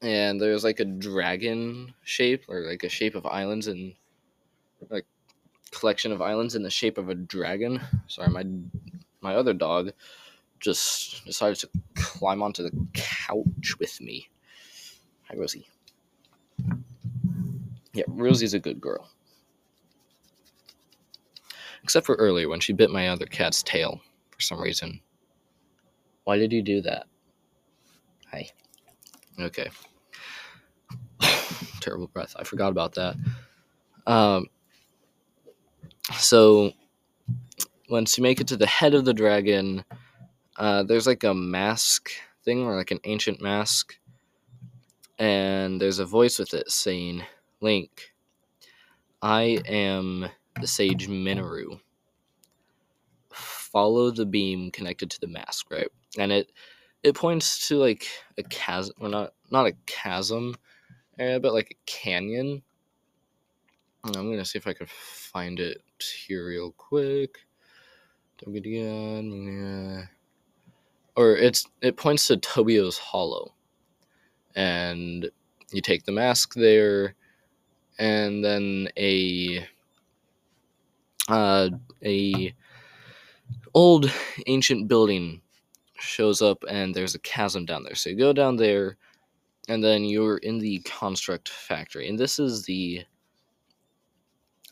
And 0.00 0.40
there's 0.40 0.64
like 0.64 0.80
a 0.80 0.84
dragon 0.84 1.94
shape 2.02 2.44
or 2.48 2.60
like 2.60 2.82
a 2.82 2.88
shape 2.88 3.14
of 3.14 3.24
islands 3.24 3.68
and 3.68 3.94
like 4.90 5.06
collection 5.70 6.12
of 6.12 6.20
islands 6.20 6.54
in 6.54 6.62
the 6.62 6.70
shape 6.70 6.98
of 6.98 7.08
a 7.08 7.14
dragon. 7.14 7.80
Sorry, 8.08 8.28
my 8.28 8.44
my 9.20 9.36
other 9.36 9.54
dog 9.54 9.92
just 10.62 11.24
decided 11.26 11.58
to 11.58 11.68
climb 11.94 12.42
onto 12.42 12.62
the 12.62 12.70
couch 12.94 13.74
with 13.78 14.00
me. 14.00 14.28
Hi, 15.28 15.36
Rosie. 15.36 15.66
Yeah, 17.92 18.04
Rosie's 18.06 18.54
a 18.54 18.58
good 18.58 18.80
girl. 18.80 19.10
Except 21.82 22.06
for 22.06 22.14
earlier 22.14 22.48
when 22.48 22.60
she 22.60 22.72
bit 22.72 22.90
my 22.90 23.08
other 23.08 23.26
cat's 23.26 23.62
tail 23.62 24.00
for 24.30 24.40
some 24.40 24.60
reason. 24.60 25.00
Why 26.24 26.38
did 26.38 26.52
you 26.52 26.62
do 26.62 26.80
that? 26.82 27.06
Hi. 28.30 28.48
Okay. 29.40 29.68
Terrible 31.80 32.06
breath. 32.06 32.36
I 32.38 32.44
forgot 32.44 32.70
about 32.70 32.94
that. 32.94 33.16
Um, 34.06 34.46
so 36.14 36.72
once 37.88 38.16
you 38.16 38.22
make 38.22 38.40
it 38.40 38.46
to 38.48 38.56
the 38.56 38.66
head 38.66 38.94
of 38.94 39.04
the 39.04 39.12
dragon, 39.12 39.84
uh, 40.56 40.82
there's 40.82 41.06
like 41.06 41.24
a 41.24 41.34
mask 41.34 42.10
thing 42.44 42.62
or 42.62 42.76
like 42.76 42.90
an 42.90 43.00
ancient 43.04 43.40
mask, 43.40 43.98
and 45.18 45.80
there's 45.80 45.98
a 45.98 46.06
voice 46.06 46.38
with 46.38 46.54
it 46.54 46.70
saying, 46.70 47.22
"Link, 47.60 48.14
I 49.22 49.60
am 49.66 50.28
the 50.60 50.66
sage 50.66 51.08
Mineru. 51.08 51.80
Follow 53.32 54.10
the 54.10 54.26
beam 54.26 54.70
connected 54.70 55.10
to 55.10 55.20
the 55.20 55.28
mask, 55.28 55.70
right?" 55.70 55.88
And 56.18 56.32
it 56.32 56.52
it 57.02 57.14
points 57.14 57.68
to 57.68 57.76
like 57.76 58.06
a 58.38 58.42
chasm, 58.42 58.94
or 59.00 59.08
not 59.08 59.34
not 59.50 59.66
a 59.66 59.72
chasm 59.86 60.56
area, 61.18 61.40
but 61.40 61.54
like 61.54 61.70
a 61.72 61.90
canyon. 61.90 62.62
I'm 64.04 64.12
gonna 64.12 64.44
see 64.44 64.58
if 64.58 64.66
I 64.66 64.72
can 64.72 64.88
find 64.88 65.60
it 65.60 65.80
here 66.26 66.46
real 66.46 66.72
quick. 66.72 67.38
Or 71.16 71.36
it's 71.36 71.66
it 71.82 71.96
points 71.96 72.26
to 72.28 72.36
Tobio's 72.36 72.98
Hollow, 72.98 73.54
and 74.54 75.30
you 75.70 75.80
take 75.82 76.04
the 76.04 76.12
mask 76.12 76.54
there, 76.54 77.14
and 77.98 78.44
then 78.44 78.88
a 78.96 79.66
uh, 81.28 81.68
a 82.04 82.54
old 83.74 84.10
ancient 84.46 84.88
building 84.88 85.42
shows 85.98 86.40
up, 86.40 86.64
and 86.68 86.94
there's 86.94 87.14
a 87.14 87.20
chasm 87.20 87.66
down 87.66 87.84
there. 87.84 87.94
So 87.94 88.10
you 88.10 88.16
go 88.16 88.32
down 88.32 88.56
there, 88.56 88.96
and 89.68 89.84
then 89.84 90.04
you're 90.04 90.38
in 90.38 90.58
the 90.58 90.78
construct 90.80 91.50
factory, 91.50 92.08
and 92.08 92.18
this 92.18 92.38
is 92.38 92.64
the 92.64 93.04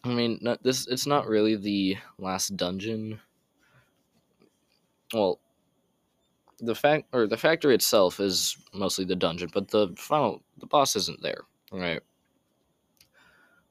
I 0.03 0.09
mean, 0.09 0.39
not 0.41 0.63
this. 0.63 0.87
It's 0.87 1.07
not 1.07 1.27
really 1.27 1.57
the 1.57 1.99
last 2.19 2.57
dungeon. 2.57 3.21
Well, 5.13 5.41
the 6.61 6.75
fact 6.75 7.07
or 7.13 7.27
the 7.27 7.37
factory 7.37 7.75
itself 7.75 8.21
is 8.21 8.57
mostly 8.73 9.05
the 9.05 9.17
dungeon, 9.17 9.51
but 9.53 9.69
the 9.69 9.89
final 9.97 10.43
the 10.59 10.67
boss 10.67 10.97
isn't 10.97 11.23
there, 11.23 11.43
right? 11.73 12.01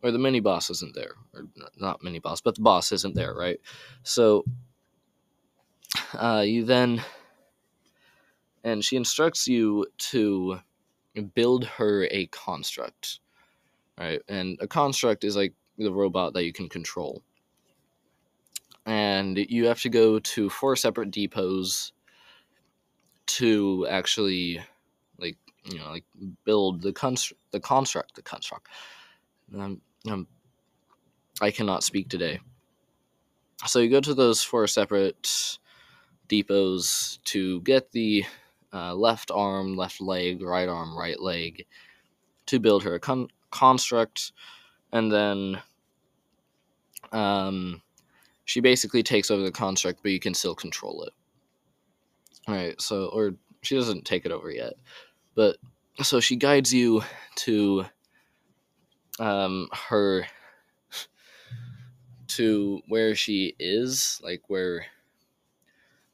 Or 0.02 0.12
the 0.12 0.18
mini 0.18 0.40
boss 0.40 0.70
isn't 0.70 0.96
there, 0.96 1.16
or 1.34 1.44
not 1.78 2.04
mini 2.04 2.20
boss, 2.20 2.42
but 2.42 2.56
the 2.56 2.62
boss 2.62 2.92
isn't 2.92 3.16
there, 3.16 3.34
right? 3.34 3.60
So, 4.04 4.46
uh, 6.14 6.44
you 6.46 6.64
then, 6.64 7.04
and 8.64 8.84
she 8.84 8.96
instructs 8.96 9.48
you 9.48 9.86
to 9.98 10.60
build 11.34 11.66
her 11.66 12.08
a 12.12 12.28
construct, 12.28 13.20
right? 14.00 14.22
And 14.30 14.58
a 14.62 14.68
construct 14.68 15.26
is 15.26 15.36
like 15.36 15.54
the 15.78 15.92
robot 15.92 16.34
that 16.34 16.46
you 16.46 16.54
can 16.54 16.70
control. 16.70 17.22
And 18.86 19.38
you 19.38 19.66
have 19.68 19.82
to 19.82 19.90
go 19.90 20.20
to 20.20 20.50
four 20.50 20.76
separate 20.76 21.12
depots 21.12 21.92
to 23.30 23.88
actually 23.90 24.60
like 25.20 25.38
you 25.66 25.80
know 25.80 25.90
like 25.90 26.06
build 26.46 26.82
the 26.82 26.94
const- 26.94 27.34
the 27.52 27.60
construct 27.60 28.16
the 28.16 28.22
construct. 28.22 28.68
Um, 29.54 29.82
um, 30.10 30.28
I 31.42 31.52
cannot 31.52 31.84
speak 31.84 32.10
today. 32.10 32.40
So 33.66 33.80
you 33.80 33.90
go 33.90 34.02
to 34.02 34.14
those 34.14 34.42
four 34.42 34.68
separate 34.68 35.58
depots 36.28 37.20
to 37.26 37.62
get 37.62 37.92
the 37.92 38.26
uh, 38.74 38.94
left 38.94 39.32
arm, 39.32 39.76
left 39.76 40.00
leg, 40.02 40.42
right 40.42 40.70
arm, 40.70 40.98
right 40.98 41.20
leg 41.20 41.66
to 42.46 42.60
build 42.60 42.84
her 42.84 42.98
con- 43.00 43.30
construct, 43.52 44.32
and 44.92 45.12
then 45.12 45.62
um, 47.12 47.82
she 48.46 48.60
basically 48.60 49.04
takes 49.04 49.30
over 49.30 49.44
the 49.44 49.52
construct, 49.52 50.02
but 50.02 50.12
you 50.12 50.20
can 50.20 50.34
still 50.34 50.56
control 50.56 51.04
it. 51.04 51.14
Right, 52.50 52.82
so 52.82 53.10
or 53.14 53.36
she 53.62 53.76
doesn't 53.76 54.06
take 54.06 54.26
it 54.26 54.32
over 54.32 54.50
yet, 54.50 54.74
but 55.36 55.58
so 56.02 56.20
she 56.20 56.36
guides 56.36 56.74
you 56.74 57.04
to 57.36 57.86
um, 59.20 59.70
her 59.90 60.26
to 62.30 62.82
where 62.88 63.14
she 63.14 63.56
is, 63.60 64.20
like 64.24 64.42
where 64.48 64.86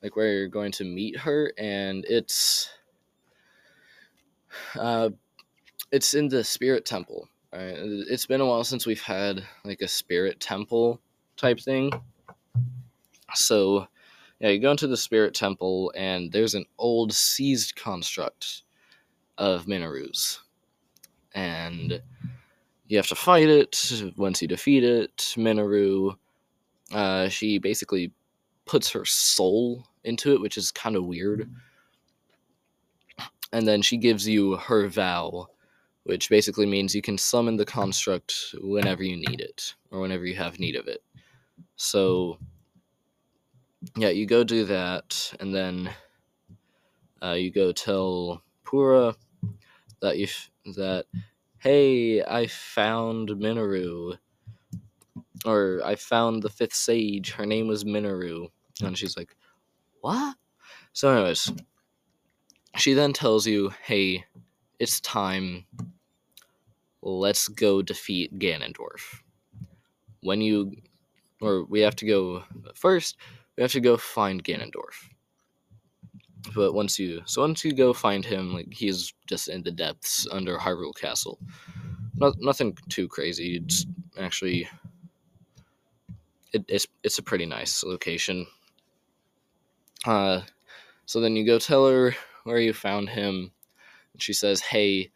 like 0.03 0.17
where 0.17 0.33
you're 0.33 0.47
going 0.49 0.73
to 0.73 0.83
meet 0.83 1.17
her, 1.19 1.53
and 1.57 2.03
it's 2.09 2.69
uh, 4.77 5.09
it's 5.93 6.13
in 6.15 6.27
the 6.27 6.43
spirit 6.43 6.85
temple. 6.85 7.29
Right? 7.53 7.75
It's 7.77 8.25
been 8.25 8.41
a 8.41 8.45
while 8.45 8.65
since 8.65 8.85
we've 8.85 9.01
had 9.01 9.41
like 9.63 9.79
a 9.79 9.87
spirit 9.87 10.41
temple 10.41 10.99
type 11.37 11.61
thing. 11.61 11.91
So, 13.33 13.87
yeah, 14.45 14.51
you 14.51 14.59
go 14.59 14.69
into 14.69 14.85
the 14.85 14.95
spirit 14.95 15.33
temple, 15.33 15.91
and 15.95 16.31
there's 16.31 16.53
an 16.53 16.65
old 16.77 17.11
seized 17.11 17.75
construct 17.75 18.61
of 19.39 19.65
Mineru's. 19.65 20.39
And 21.33 21.99
you 22.87 22.97
have 22.97 23.07
to 23.07 23.15
fight 23.15 23.49
it. 23.49 23.91
Once 24.17 24.43
you 24.43 24.47
defeat 24.47 24.83
it, 24.83 25.33
Mineru, 25.35 26.15
uh, 26.93 27.27
she 27.27 27.57
basically 27.57 28.11
puts 28.65 28.91
her 28.91 29.03
soul 29.03 29.87
into 30.03 30.35
it, 30.35 30.41
which 30.41 30.57
is 30.57 30.69
kind 30.69 30.95
of 30.95 31.05
weird. 31.05 31.49
And 33.51 33.67
then 33.67 33.81
she 33.81 33.97
gives 33.97 34.27
you 34.27 34.57
her 34.57 34.87
vow, 34.87 35.47
which 36.03 36.29
basically 36.29 36.67
means 36.67 36.93
you 36.93 37.01
can 37.01 37.17
summon 37.17 37.57
the 37.57 37.65
construct 37.65 38.53
whenever 38.61 39.03
you 39.03 39.17
need 39.17 39.41
it, 39.41 39.73
or 39.89 40.01
whenever 40.01 40.23
you 40.23 40.35
have 40.35 40.59
need 40.59 40.75
of 40.75 40.87
it. 40.87 41.01
So, 41.77 42.37
yeah, 43.95 44.09
you 44.09 44.25
go 44.25 44.43
do 44.43 44.65
that, 44.65 45.33
and 45.39 45.53
then 45.53 45.89
uh, 47.23 47.33
you 47.33 47.51
go 47.51 47.71
tell 47.71 48.43
Purah 48.65 49.15
that 50.01 50.17
you 50.17 50.27
that 50.75 51.05
hey, 51.59 52.23
I 52.23 52.47
found 52.47 53.29
Mineru, 53.29 54.17
or 55.45 55.81
I 55.83 55.95
found 55.95 56.43
the 56.43 56.49
fifth 56.49 56.75
sage. 56.75 57.31
Her 57.31 57.45
name 57.45 57.67
was 57.67 57.83
Mineru, 57.85 58.49
and 58.83 58.97
she's 58.97 59.17
like, 59.17 59.35
what? 60.01 60.35
So, 60.93 61.11
anyways, 61.11 61.51
she 62.77 62.93
then 62.93 63.13
tells 63.13 63.47
you, 63.47 63.71
hey, 63.83 64.25
it's 64.79 64.99
time 65.01 65.65
let's 67.01 67.47
go 67.47 67.81
defeat 67.81 68.37
Ganondorf. 68.39 69.21
When 70.21 70.41
you, 70.41 70.75
or 71.41 71.65
we 71.65 71.81
have 71.81 71.95
to 71.97 72.05
go 72.05 72.43
first, 72.73 73.17
we 73.57 73.63
have 73.63 73.71
to 73.71 73.79
go 73.79 73.97
find 73.97 74.43
Ganondorf. 74.43 75.09
But 76.53 76.73
once 76.73 76.99
you, 76.99 77.21
so 77.25 77.41
once 77.41 77.65
you 77.65 77.73
go 77.73 77.93
find 77.93 78.23
him, 78.23 78.53
like 78.53 78.71
he's 78.71 79.13
just 79.27 79.47
in 79.47 79.63
the 79.63 79.71
depths 79.71 80.27
under 80.31 80.57
Hyrule 80.57 80.95
Castle. 80.95 81.39
Not, 82.15 82.35
nothing 82.39 82.77
too 82.89 83.07
crazy. 83.07 83.61
It's 83.63 83.85
actually, 84.19 84.69
it, 86.53 86.63
it's 86.67 86.87
it's 87.03 87.17
a 87.17 87.23
pretty 87.23 87.45
nice 87.45 87.83
location. 87.83 88.45
Uh, 90.05 90.41
so 91.05 91.19
then 91.19 91.35
you 91.35 91.45
go 91.45 91.57
tell 91.57 91.87
her 91.87 92.15
where 92.43 92.59
you 92.59 92.73
found 92.73 93.09
him. 93.09 93.51
And 94.13 94.21
she 94.21 94.33
says, 94.33 94.61
"Hey, 94.61 95.11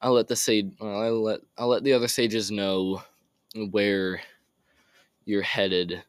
I'll 0.00 0.12
let 0.12 0.28
the 0.28 0.36
sage. 0.36 0.70
I'll 0.80 1.22
let 1.22 1.40
I'll 1.58 1.68
let 1.68 1.82
the 1.82 1.92
other 1.92 2.08
sages 2.08 2.50
know 2.50 3.02
where 3.70 4.20
you're 5.24 5.42
headed 5.42 6.02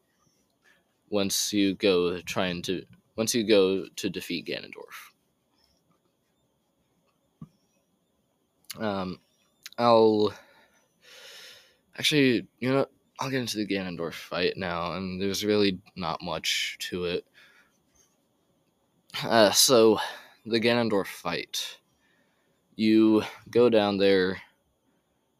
once 1.10 1.54
you 1.54 1.76
go 1.76 2.20
trying 2.22 2.62
to 2.64 2.86
once 3.16 3.36
you 3.36 3.48
go 3.48 3.86
to 3.96 4.10
defeat 4.10 4.46
Ganondorf. 4.46 5.14
Um, 8.80 9.20
I'll 9.78 10.34
actually, 11.98 12.48
you 12.60 12.72
know, 12.72 12.86
I'll 13.20 13.30
get 13.30 13.42
into 13.42 13.58
the 13.58 13.68
Ganondorf 13.68 14.14
fight 14.14 14.54
now, 14.56 14.94
and 14.94 15.22
there's 15.22 15.44
really 15.44 15.80
not 15.96 16.22
much 16.22 16.78
to 16.90 17.06
it. 17.06 17.26
Uh, 19.24 19.52
so, 19.52 20.00
the 20.46 20.60
Ganondorf 20.60 21.08
fight 21.08 21.80
you 22.76 23.24
go 23.52 23.70
down 23.70 23.98
there 23.98 24.42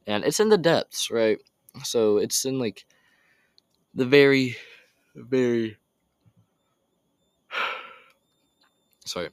and 0.06 0.26
it's 0.26 0.40
in 0.40 0.50
the 0.50 0.58
depths, 0.58 1.10
right? 1.12 1.40
So 1.84 2.18
it's 2.18 2.44
in 2.44 2.60
like 2.60 2.86
the 3.94 4.06
very, 4.06 4.58
very. 5.16 5.78
Sorry. 9.06 9.30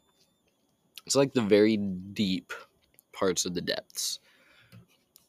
It's 1.07 1.17
like 1.17 1.33
the 1.33 1.43
very 1.43 1.77
deep 1.77 2.53
parts 3.13 3.45
of 3.47 3.55
the 3.55 3.61
depths. 3.61 4.19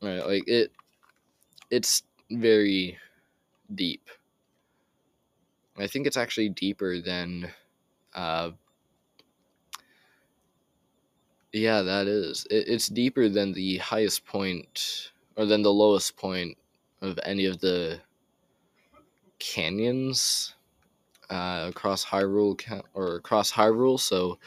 Right, 0.01 0.25
like 0.25 0.47
it. 0.47 0.71
It's 1.69 2.03
very 2.31 2.97
deep. 3.73 4.09
I 5.77 5.87
think 5.87 6.07
it's 6.07 6.17
actually 6.17 6.49
deeper 6.49 6.99
than 6.99 7.51
uh, 8.15 8.51
Yeah, 11.53 11.81
that 11.81 12.07
is. 12.07 12.45
It, 12.49 12.67
it's 12.67 12.87
deeper 12.87 13.29
than 13.29 13.53
the 13.53 13.77
highest 13.77 14.25
point 14.25 15.11
or 15.35 15.45
than 15.45 15.61
the 15.61 15.73
lowest 15.73 16.15
point 16.17 16.57
of 17.01 17.19
any 17.23 17.45
of 17.45 17.59
the 17.59 18.01
canyons 19.39 20.55
uh, 21.29 21.65
across 21.69 22.05
Hyrule 22.05 22.83
or 22.93 23.15
across 23.15 23.51
Hyrule. 23.51 23.99
So, 23.99 24.39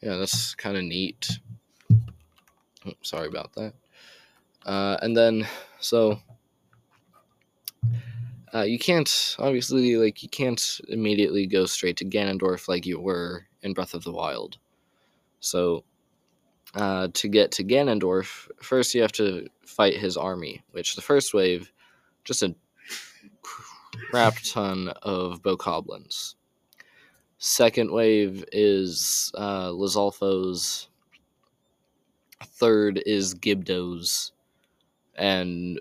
yeah, 0.00 0.16
that's 0.16 0.54
kind 0.54 0.76
of 0.76 0.84
neat. 0.84 1.38
Sorry 3.02 3.26
about 3.28 3.52
that. 3.54 3.74
Uh, 4.64 4.96
and 5.02 5.16
then, 5.16 5.46
so 5.80 6.18
uh, 8.54 8.62
you 8.62 8.78
can't 8.78 9.36
obviously 9.38 9.96
like 9.96 10.22
you 10.22 10.28
can't 10.28 10.80
immediately 10.88 11.46
go 11.46 11.66
straight 11.66 11.96
to 11.98 12.04
Ganondorf 12.04 12.68
like 12.68 12.86
you 12.86 12.98
were 12.98 13.46
in 13.62 13.74
Breath 13.74 13.94
of 13.94 14.04
the 14.04 14.12
Wild. 14.12 14.58
So, 15.40 15.84
uh, 16.74 17.08
to 17.14 17.28
get 17.28 17.52
to 17.52 17.64
Ganondorf, 17.64 18.48
first 18.60 18.94
you 18.94 19.02
have 19.02 19.12
to 19.12 19.48
fight 19.66 19.96
his 19.96 20.16
army, 20.16 20.62
which 20.72 20.96
the 20.96 21.02
first 21.02 21.34
wave, 21.34 21.70
just 22.24 22.42
a 22.42 22.54
crap 24.10 24.36
ton 24.44 24.88
of 25.02 25.42
bokoblins. 25.42 26.34
Second 27.38 27.90
wave 27.90 28.44
is 28.52 29.30
uh, 29.34 29.68
Lizalfos. 29.68 30.86
Third 32.42 33.02
is 33.04 33.34
Gibdo's. 33.34 34.32
And 35.16 35.80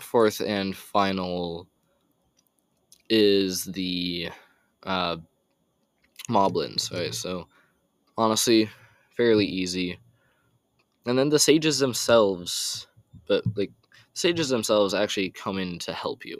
fourth 0.00 0.40
and 0.40 0.76
final 0.76 1.68
is 3.08 3.64
the 3.64 4.30
uh, 4.82 5.16
Moblins. 6.28 6.92
Right, 6.92 7.14
so 7.14 7.46
honestly, 8.16 8.68
fairly 9.16 9.46
easy. 9.46 9.98
And 11.06 11.18
then 11.18 11.28
the 11.28 11.38
sages 11.38 11.78
themselves, 11.78 12.88
but 13.26 13.44
like 13.56 13.70
sages 14.14 14.48
themselves 14.48 14.94
actually 14.94 15.30
come 15.30 15.58
in 15.58 15.78
to 15.80 15.92
help 15.92 16.24
you 16.24 16.38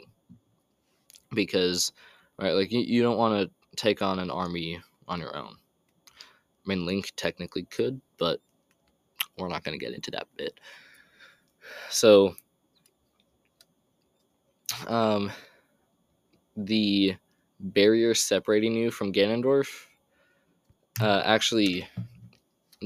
because 1.33 1.91
right 2.39 2.53
like 2.53 2.71
you, 2.71 2.79
you 2.81 3.01
don't 3.01 3.17
want 3.17 3.49
to 3.49 3.75
take 3.75 4.01
on 4.01 4.19
an 4.19 4.31
army 4.31 4.79
on 5.07 5.19
your 5.19 5.35
own. 5.35 5.55
I 6.65 6.69
mean 6.69 6.85
link 6.85 7.11
technically 7.15 7.63
could 7.63 8.01
but 8.17 8.39
we're 9.37 9.49
not 9.49 9.63
going 9.63 9.77
to 9.77 9.83
get 9.83 9.93
into 9.93 10.11
that 10.11 10.27
bit. 10.37 10.59
So 11.89 12.35
um 14.87 15.31
the 16.57 17.15
barrier 17.59 18.13
separating 18.13 18.73
you 18.73 18.91
from 18.91 19.13
ganondorf 19.13 19.87
uh, 21.01 21.21
actually 21.25 21.87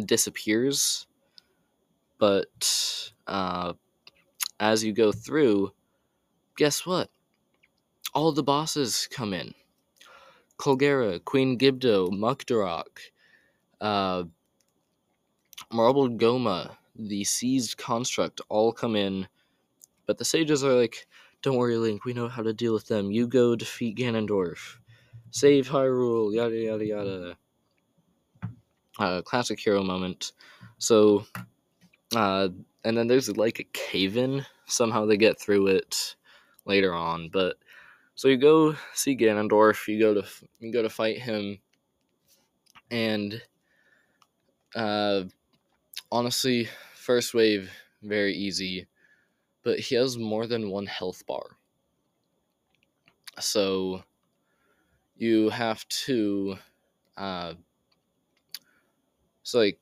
disappears 0.05 1.07
but 2.17 3.11
uh, 3.27 3.73
as 4.59 4.83
you 4.83 4.93
go 4.93 5.11
through 5.11 5.71
guess 6.57 6.85
what 6.85 7.09
all 8.13 8.31
the 8.31 8.43
bosses 8.43 9.07
come 9.11 9.33
in. 9.33 9.53
Colgera, 10.57 11.23
Queen 11.23 11.57
Gibdo, 11.57 12.09
Mucktorok, 12.09 12.99
uh, 13.81 14.23
Marbled 15.71 16.19
Gohma, 16.19 16.75
the 16.95 17.23
seized 17.23 17.77
construct 17.77 18.41
all 18.49 18.73
come 18.73 18.95
in, 18.95 19.27
but 20.05 20.17
the 20.17 20.25
sages 20.25 20.63
are 20.63 20.73
like, 20.73 21.07
"Don't 21.41 21.55
worry, 21.57 21.77
Link. 21.77 22.03
We 22.05 22.13
know 22.13 22.27
how 22.27 22.43
to 22.43 22.53
deal 22.53 22.73
with 22.73 22.87
them. 22.87 23.11
You 23.11 23.27
go 23.27 23.55
defeat 23.55 23.97
Ganondorf, 23.97 24.79
save 25.31 25.69
Hyrule, 25.69 26.33
yada 26.33 26.57
yada 26.57 26.85
yada." 26.85 27.37
Uh, 28.97 29.21
classic 29.21 29.59
hero 29.59 29.81
moment. 29.81 30.33
So, 30.77 31.25
uh, 32.15 32.49
and 32.83 32.97
then 32.97 33.07
there's 33.07 33.37
like 33.37 33.59
a 33.59 33.63
cave 33.71 34.17
in. 34.17 34.45
Somehow 34.65 35.05
they 35.05 35.17
get 35.17 35.39
through 35.39 35.67
it 35.67 36.15
later 36.65 36.93
on, 36.93 37.29
but 37.29 37.57
so 38.19 38.27
you 38.27 38.35
go 38.35 38.75
see 38.93 39.15
Ganondorf. 39.15 39.87
You 39.87 39.97
go 39.97 40.13
to 40.13 40.27
you 40.59 40.73
go 40.73 40.81
to 40.81 40.89
fight 40.89 41.19
him, 41.19 41.57
and 42.91 43.41
uh, 44.75 45.23
honestly, 46.11 46.67
first 46.95 47.33
wave 47.33 47.71
very 48.03 48.33
easy, 48.33 48.87
but 49.63 49.79
he 49.79 49.95
has 49.95 50.17
more 50.17 50.47
than 50.47 50.69
one 50.69 50.85
health 50.85 51.25
bar. 51.25 51.55
So 53.39 54.03
you 55.15 55.47
have 55.47 55.87
to, 55.87 56.57
uh, 57.15 57.53
so 59.43 59.59
like, 59.59 59.79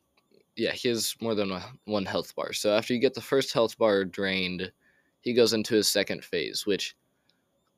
yeah, 0.55 0.73
he 0.73 0.89
has 0.89 1.15
more 1.19 1.33
than 1.33 1.59
one 1.85 2.05
health 2.05 2.35
bar. 2.35 2.53
So 2.53 2.77
after 2.77 2.93
you 2.93 2.99
get 2.99 3.15
the 3.15 3.19
first 3.19 3.51
health 3.51 3.79
bar 3.79 4.05
drained, 4.05 4.71
he 5.21 5.33
goes 5.33 5.53
into 5.53 5.73
his 5.73 5.87
second 5.87 6.23
phase, 6.23 6.67
which 6.67 6.95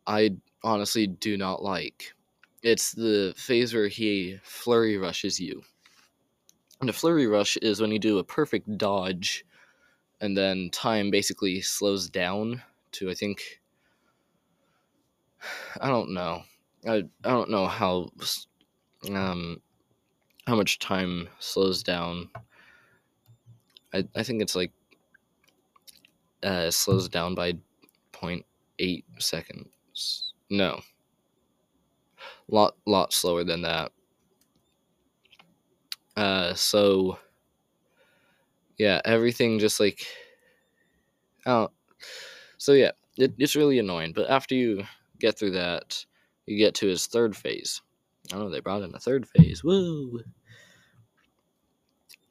I 0.05 0.35
honestly 0.63 1.07
do 1.07 1.37
not 1.37 1.63
like. 1.63 2.13
It's 2.61 2.91
the 2.91 3.33
phase 3.37 3.73
where 3.73 3.87
he 3.87 4.37
flurry 4.43 4.97
rushes 4.97 5.39
you. 5.39 5.63
And 6.81 6.89
a 6.89 6.93
flurry 6.93 7.27
rush 7.27 7.57
is 7.57 7.81
when 7.81 7.91
you 7.91 7.99
do 7.99 8.19
a 8.19 8.23
perfect 8.23 8.77
dodge 8.77 9.45
and 10.21 10.37
then 10.37 10.69
time 10.71 11.11
basically 11.11 11.61
slows 11.61 12.09
down 12.09 12.61
to 12.93 13.09
I 13.09 13.13
think 13.13 13.61
I 15.81 15.87
don't 15.89 16.13
know. 16.13 16.43
I, 16.87 16.95
I 17.23 17.29
don't 17.29 17.49
know 17.49 17.67
how 17.67 18.09
um 19.09 19.61
how 20.47 20.55
much 20.55 20.79
time 20.79 21.29
slows 21.39 21.83
down. 21.83 22.29
I 23.93 24.07
I 24.15 24.23
think 24.23 24.41
it's 24.41 24.55
like 24.55 24.71
uh 26.43 26.71
slows 26.71 27.09
down 27.09 27.35
by 27.35 27.53
0.8 28.13 29.03
seconds. 29.19 30.28
No. 30.49 30.81
Lot 32.47 32.75
lot 32.85 33.13
slower 33.13 33.43
than 33.43 33.61
that. 33.61 33.91
Uh 36.15 36.53
so 36.53 37.17
yeah, 38.77 39.01
everything 39.05 39.59
just 39.59 39.79
like 39.79 40.05
oh 41.45 41.69
so 42.57 42.73
yeah, 42.73 42.91
it, 43.17 43.33
it's 43.37 43.55
really 43.55 43.79
annoying. 43.79 44.13
But 44.13 44.29
after 44.29 44.55
you 44.55 44.83
get 45.19 45.37
through 45.37 45.51
that, 45.51 46.05
you 46.45 46.57
get 46.57 46.75
to 46.75 46.87
his 46.87 47.07
third 47.07 47.35
phase. 47.35 47.81
Oh, 48.33 48.49
they 48.49 48.59
brought 48.59 48.81
in 48.81 48.93
a 48.93 48.99
third 48.99 49.27
phase. 49.27 49.63
Woo! 49.63 50.21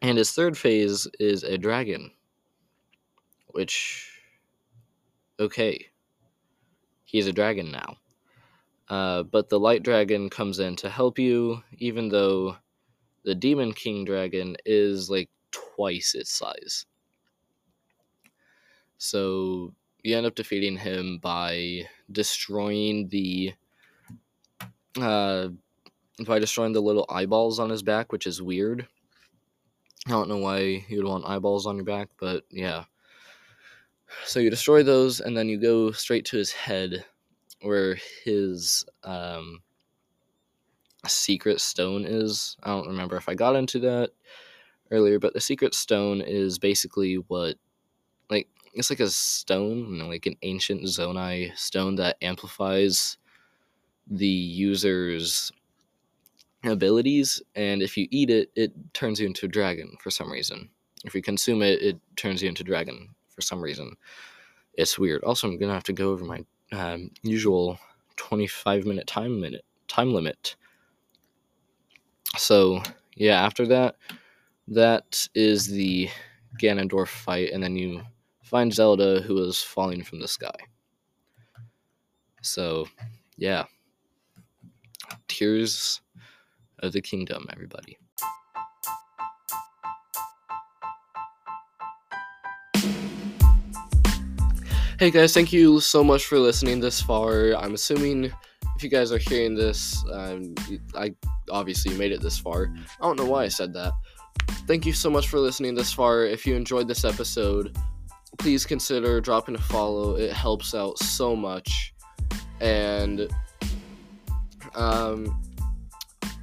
And 0.03 0.19
his 0.19 0.33
third 0.33 0.57
phase 0.57 1.09
is 1.19 1.43
a 1.43 1.59
dragon. 1.59 2.13
Which 3.49 4.21
okay. 5.41 5.87
He's 7.05 7.27
a 7.27 7.33
dragon 7.33 7.73
now. 7.73 7.97
Uh, 8.89 9.23
but 9.23 9.49
the 9.49 9.61
light 9.61 9.83
dragon 9.83 10.31
comes 10.31 10.59
in 10.59 10.77
to 10.77 10.89
help 10.89 11.19
you, 11.19 11.63
even 11.79 12.09
though 12.09 12.57
the 13.25 13.35
demon 13.35 13.73
king 13.73 14.05
dragon 14.05 14.57
is 14.65 15.11
like 15.11 15.29
twice 15.51 16.15
its 16.15 16.33
size. 16.33 16.87
So 18.97 19.75
you 20.03 20.17
end 20.17 20.27
up 20.27 20.35
defeating 20.35 20.77
him 20.77 21.19
by 21.19 21.83
destroying 22.11 23.09
the 23.09 23.53
uh, 25.01 25.49
by 26.27 26.39
destroying 26.39 26.73
the 26.73 26.81
little 26.81 27.07
eyeballs 27.09 27.61
on 27.61 27.71
his 27.71 27.83
back, 27.83 28.11
which 28.11 28.27
is 28.27 28.43
weird. 28.43 28.89
I 30.07 30.11
don't 30.11 30.29
know 30.29 30.39
why 30.39 30.85
you'd 30.89 31.05
want 31.05 31.27
eyeballs 31.27 31.67
on 31.67 31.77
your 31.77 31.85
back, 31.85 32.09
but 32.19 32.45
yeah. 32.51 32.85
So 34.25 34.41
you 34.41 34.49
destroy 34.49 34.83
those, 34.83 35.21
and 35.21 35.37
then 35.37 35.49
you 35.49 35.61
go 35.61 35.93
straight 35.93 36.25
to 36.27 36.39
his 36.39 36.53
head, 36.53 37.05
where 37.63 37.97
his 38.25 38.85
um, 39.05 39.63
secret 41.07 41.61
stone 41.61 42.05
is. 42.07 42.57
I 42.63 42.71
don't 42.71 42.89
remember 42.89 43.17
if 43.17 43.29
I 43.29 43.35
got 43.35 43.57
into 43.57 43.79
that 43.81 44.11
earlier, 44.91 45.19
but 45.19 45.35
the 45.35 45.41
secret 45.41 45.75
stone 45.75 46.21
is 46.21 46.59
basically 46.59 47.17
what, 47.17 47.57
like, 48.31 48.49
it's 48.75 48.91
like 48.91 49.01
a 49.01 49.09
stone, 49.09 49.99
like 50.09 50.27
an 50.27 50.37
ancient 50.43 50.83
Zonai 50.85 51.57
stone 51.57 51.97
that 51.97 52.17
amplifies 52.23 53.17
the 54.11 54.27
user's 54.27 55.53
abilities, 56.65 57.43
and 57.55 57.83
if 57.83 57.97
you 57.97 58.09
eat 58.11 58.31
it, 58.31 58.51
it 58.57 58.73
turns 58.95 59.21
you 59.21 59.27
into 59.27 59.47
a 59.47 59.49
dragon 59.49 59.97
for 60.01 60.11
some 60.11 60.31
reason. 60.31 60.69
If 61.05 61.15
you 61.15 61.23
consume 61.23 61.63
it, 61.63 61.81
it 61.83 61.99
turns 62.17 62.43
you 62.43 62.49
into 62.49 62.65
dragon 62.65 63.15
for 63.29 63.43
some 63.43 63.61
reason. 63.61 63.97
It's 64.75 64.99
weird. 64.99 65.23
Also, 65.25 65.49
I'm 65.49 65.59
gonna 65.59 65.73
have 65.75 65.85
to 65.85 65.93
go 65.93 66.11
over 66.11 66.25
my 66.25 66.45
um, 66.73 67.11
usual 67.23 67.79
25 68.17 68.85
minute 68.85 69.07
time 69.07 69.41
minute 69.41 69.65
time 69.87 70.13
limit. 70.13 70.57
So 72.37 72.83
yeah, 73.17 73.43
after 73.45 73.67
that, 73.69 73.97
that 74.69 75.27
is 75.35 75.67
the 75.67 76.09
Ganondorf 76.61 77.09
fight, 77.09 77.53
and 77.53 77.63
then 77.63 77.77
you 77.77 78.03
find 78.43 78.73
Zelda 78.73 79.21
who 79.23 79.43
is 79.43 79.61
falling 79.61 80.03
from 80.03 80.21
the 80.21 80.29
sky. 80.29 80.55
So 82.43 82.87
yeah, 83.37 83.65
Tears 85.29 86.01
of 86.81 86.93
the 86.93 87.01
Kingdom, 87.01 87.47
everybody. 87.53 87.99
Hey 94.99 95.13
guys, 95.13 95.33
thank 95.33 95.53
you 95.53 95.79
so 95.79 96.03
much 96.03 96.27
for 96.27 96.41
listening 96.41 96.81
this 96.81 97.01
far. 97.01 97.55
I'm 97.55 97.75
assuming 97.75 98.33
if 98.75 98.83
you 98.83 98.89
guys 98.89 99.13
are 99.13 99.19
hearing 99.19 99.55
this, 99.55 100.05
um, 100.13 100.57
I 100.93 101.15
obviously 101.53 101.97
made 101.97 102.11
it 102.11 102.21
this 102.21 102.37
far. 102.37 102.75
I 103.01 103.05
don't 103.05 103.17
know 103.17 103.25
why 103.25 103.45
I 103.45 103.49
said 103.49 103.73
that. 103.75 103.93
Thank 104.67 104.85
you 104.85 104.93
so 104.93 105.09
much 105.09 105.29
for 105.29 105.39
listening 105.39 105.77
this 105.77 105.93
far. 105.93 106.25
If 106.25 106.45
you 106.45 106.57
enjoyed 106.57 106.89
this 106.89 107.05
episode, 107.05 107.79
please 108.39 108.67
consider 108.67 109.21
dropping 109.21 109.55
a 109.55 109.61
follow. 109.61 110.17
It 110.17 110.33
helps 110.33 110.75
out 110.75 110.99
so 110.99 111.37
much. 111.37 111.95
And 112.61 113.29
um, 114.75 115.41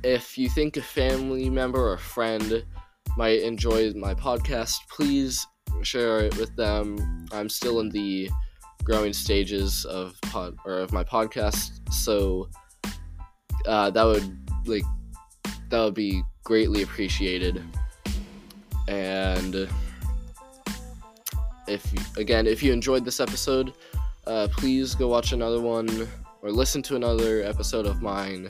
if 0.02 0.38
you 0.38 0.48
think 0.48 0.78
a 0.78 0.82
family 0.82 1.50
member 1.50 1.92
or 1.92 1.98
friend 1.98 2.64
might 3.18 3.42
enjoy 3.42 3.92
my 3.96 4.14
podcast, 4.14 4.76
please 4.90 5.46
share 5.82 6.20
it 6.20 6.38
with 6.38 6.56
them. 6.56 7.26
I'm 7.34 7.50
still 7.50 7.82
in 7.82 7.90
the 7.90 8.30
growing 8.86 9.12
stages 9.12 9.84
of 9.86 10.16
pod 10.22 10.58
or 10.64 10.80
of 10.80 10.94
my 10.94 11.04
podcast, 11.04 11.82
so 11.92 12.48
uh, 13.66 13.90
that 13.90 14.04
would 14.04 14.38
like 14.66 14.84
that 15.70 15.82
would 15.82 15.94
be 15.94 16.24
greatly 16.44 16.84
appreciated. 16.84 17.62
And 18.88 19.68
if 21.68 22.18
again, 22.18 22.48
if 22.48 22.64
you 22.64 22.72
enjoyed 22.72 23.04
this 23.04 23.20
episode, 23.20 23.74
uh, 24.28 24.48
please 24.52 24.96
go 24.96 25.08
watch 25.08 25.34
another 25.34 25.60
one 25.60 26.08
or 26.42 26.52
listen 26.52 26.82
to 26.84 26.96
another 26.96 27.44
episode 27.44 27.88
of 27.88 28.02
mine. 28.02 28.48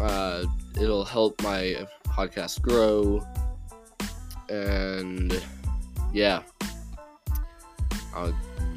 Uh, 0.00 0.44
it'll 0.80 1.04
help 1.04 1.40
my 1.42 1.86
podcast 2.08 2.60
grow. 2.60 3.24
And 4.48 5.40
yeah, 6.12 6.42
I'll, 8.14 8.34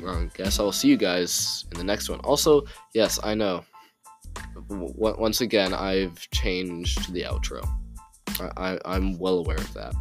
I 0.08 0.30
guess 0.36 0.60
I'll 0.60 0.72
see 0.72 0.88
you 0.90 0.98
guys 0.98 1.66
in 1.72 1.78
the 1.78 1.84
next 1.84 2.10
one. 2.10 2.20
Also, 2.22 2.66
yes, 2.94 3.20
I 3.24 3.34
know. 3.36 3.64
W- 4.70 4.94
once 4.98 5.42
again, 5.42 5.74
I've 5.74 6.18
changed 6.32 7.14
the 7.14 7.24
outro. 7.24 7.68
I, 8.40 8.74
I, 8.76 8.80
I'm 8.86 9.18
well 9.18 9.40
aware 9.40 9.58
of 9.58 9.74
that. 9.74 9.94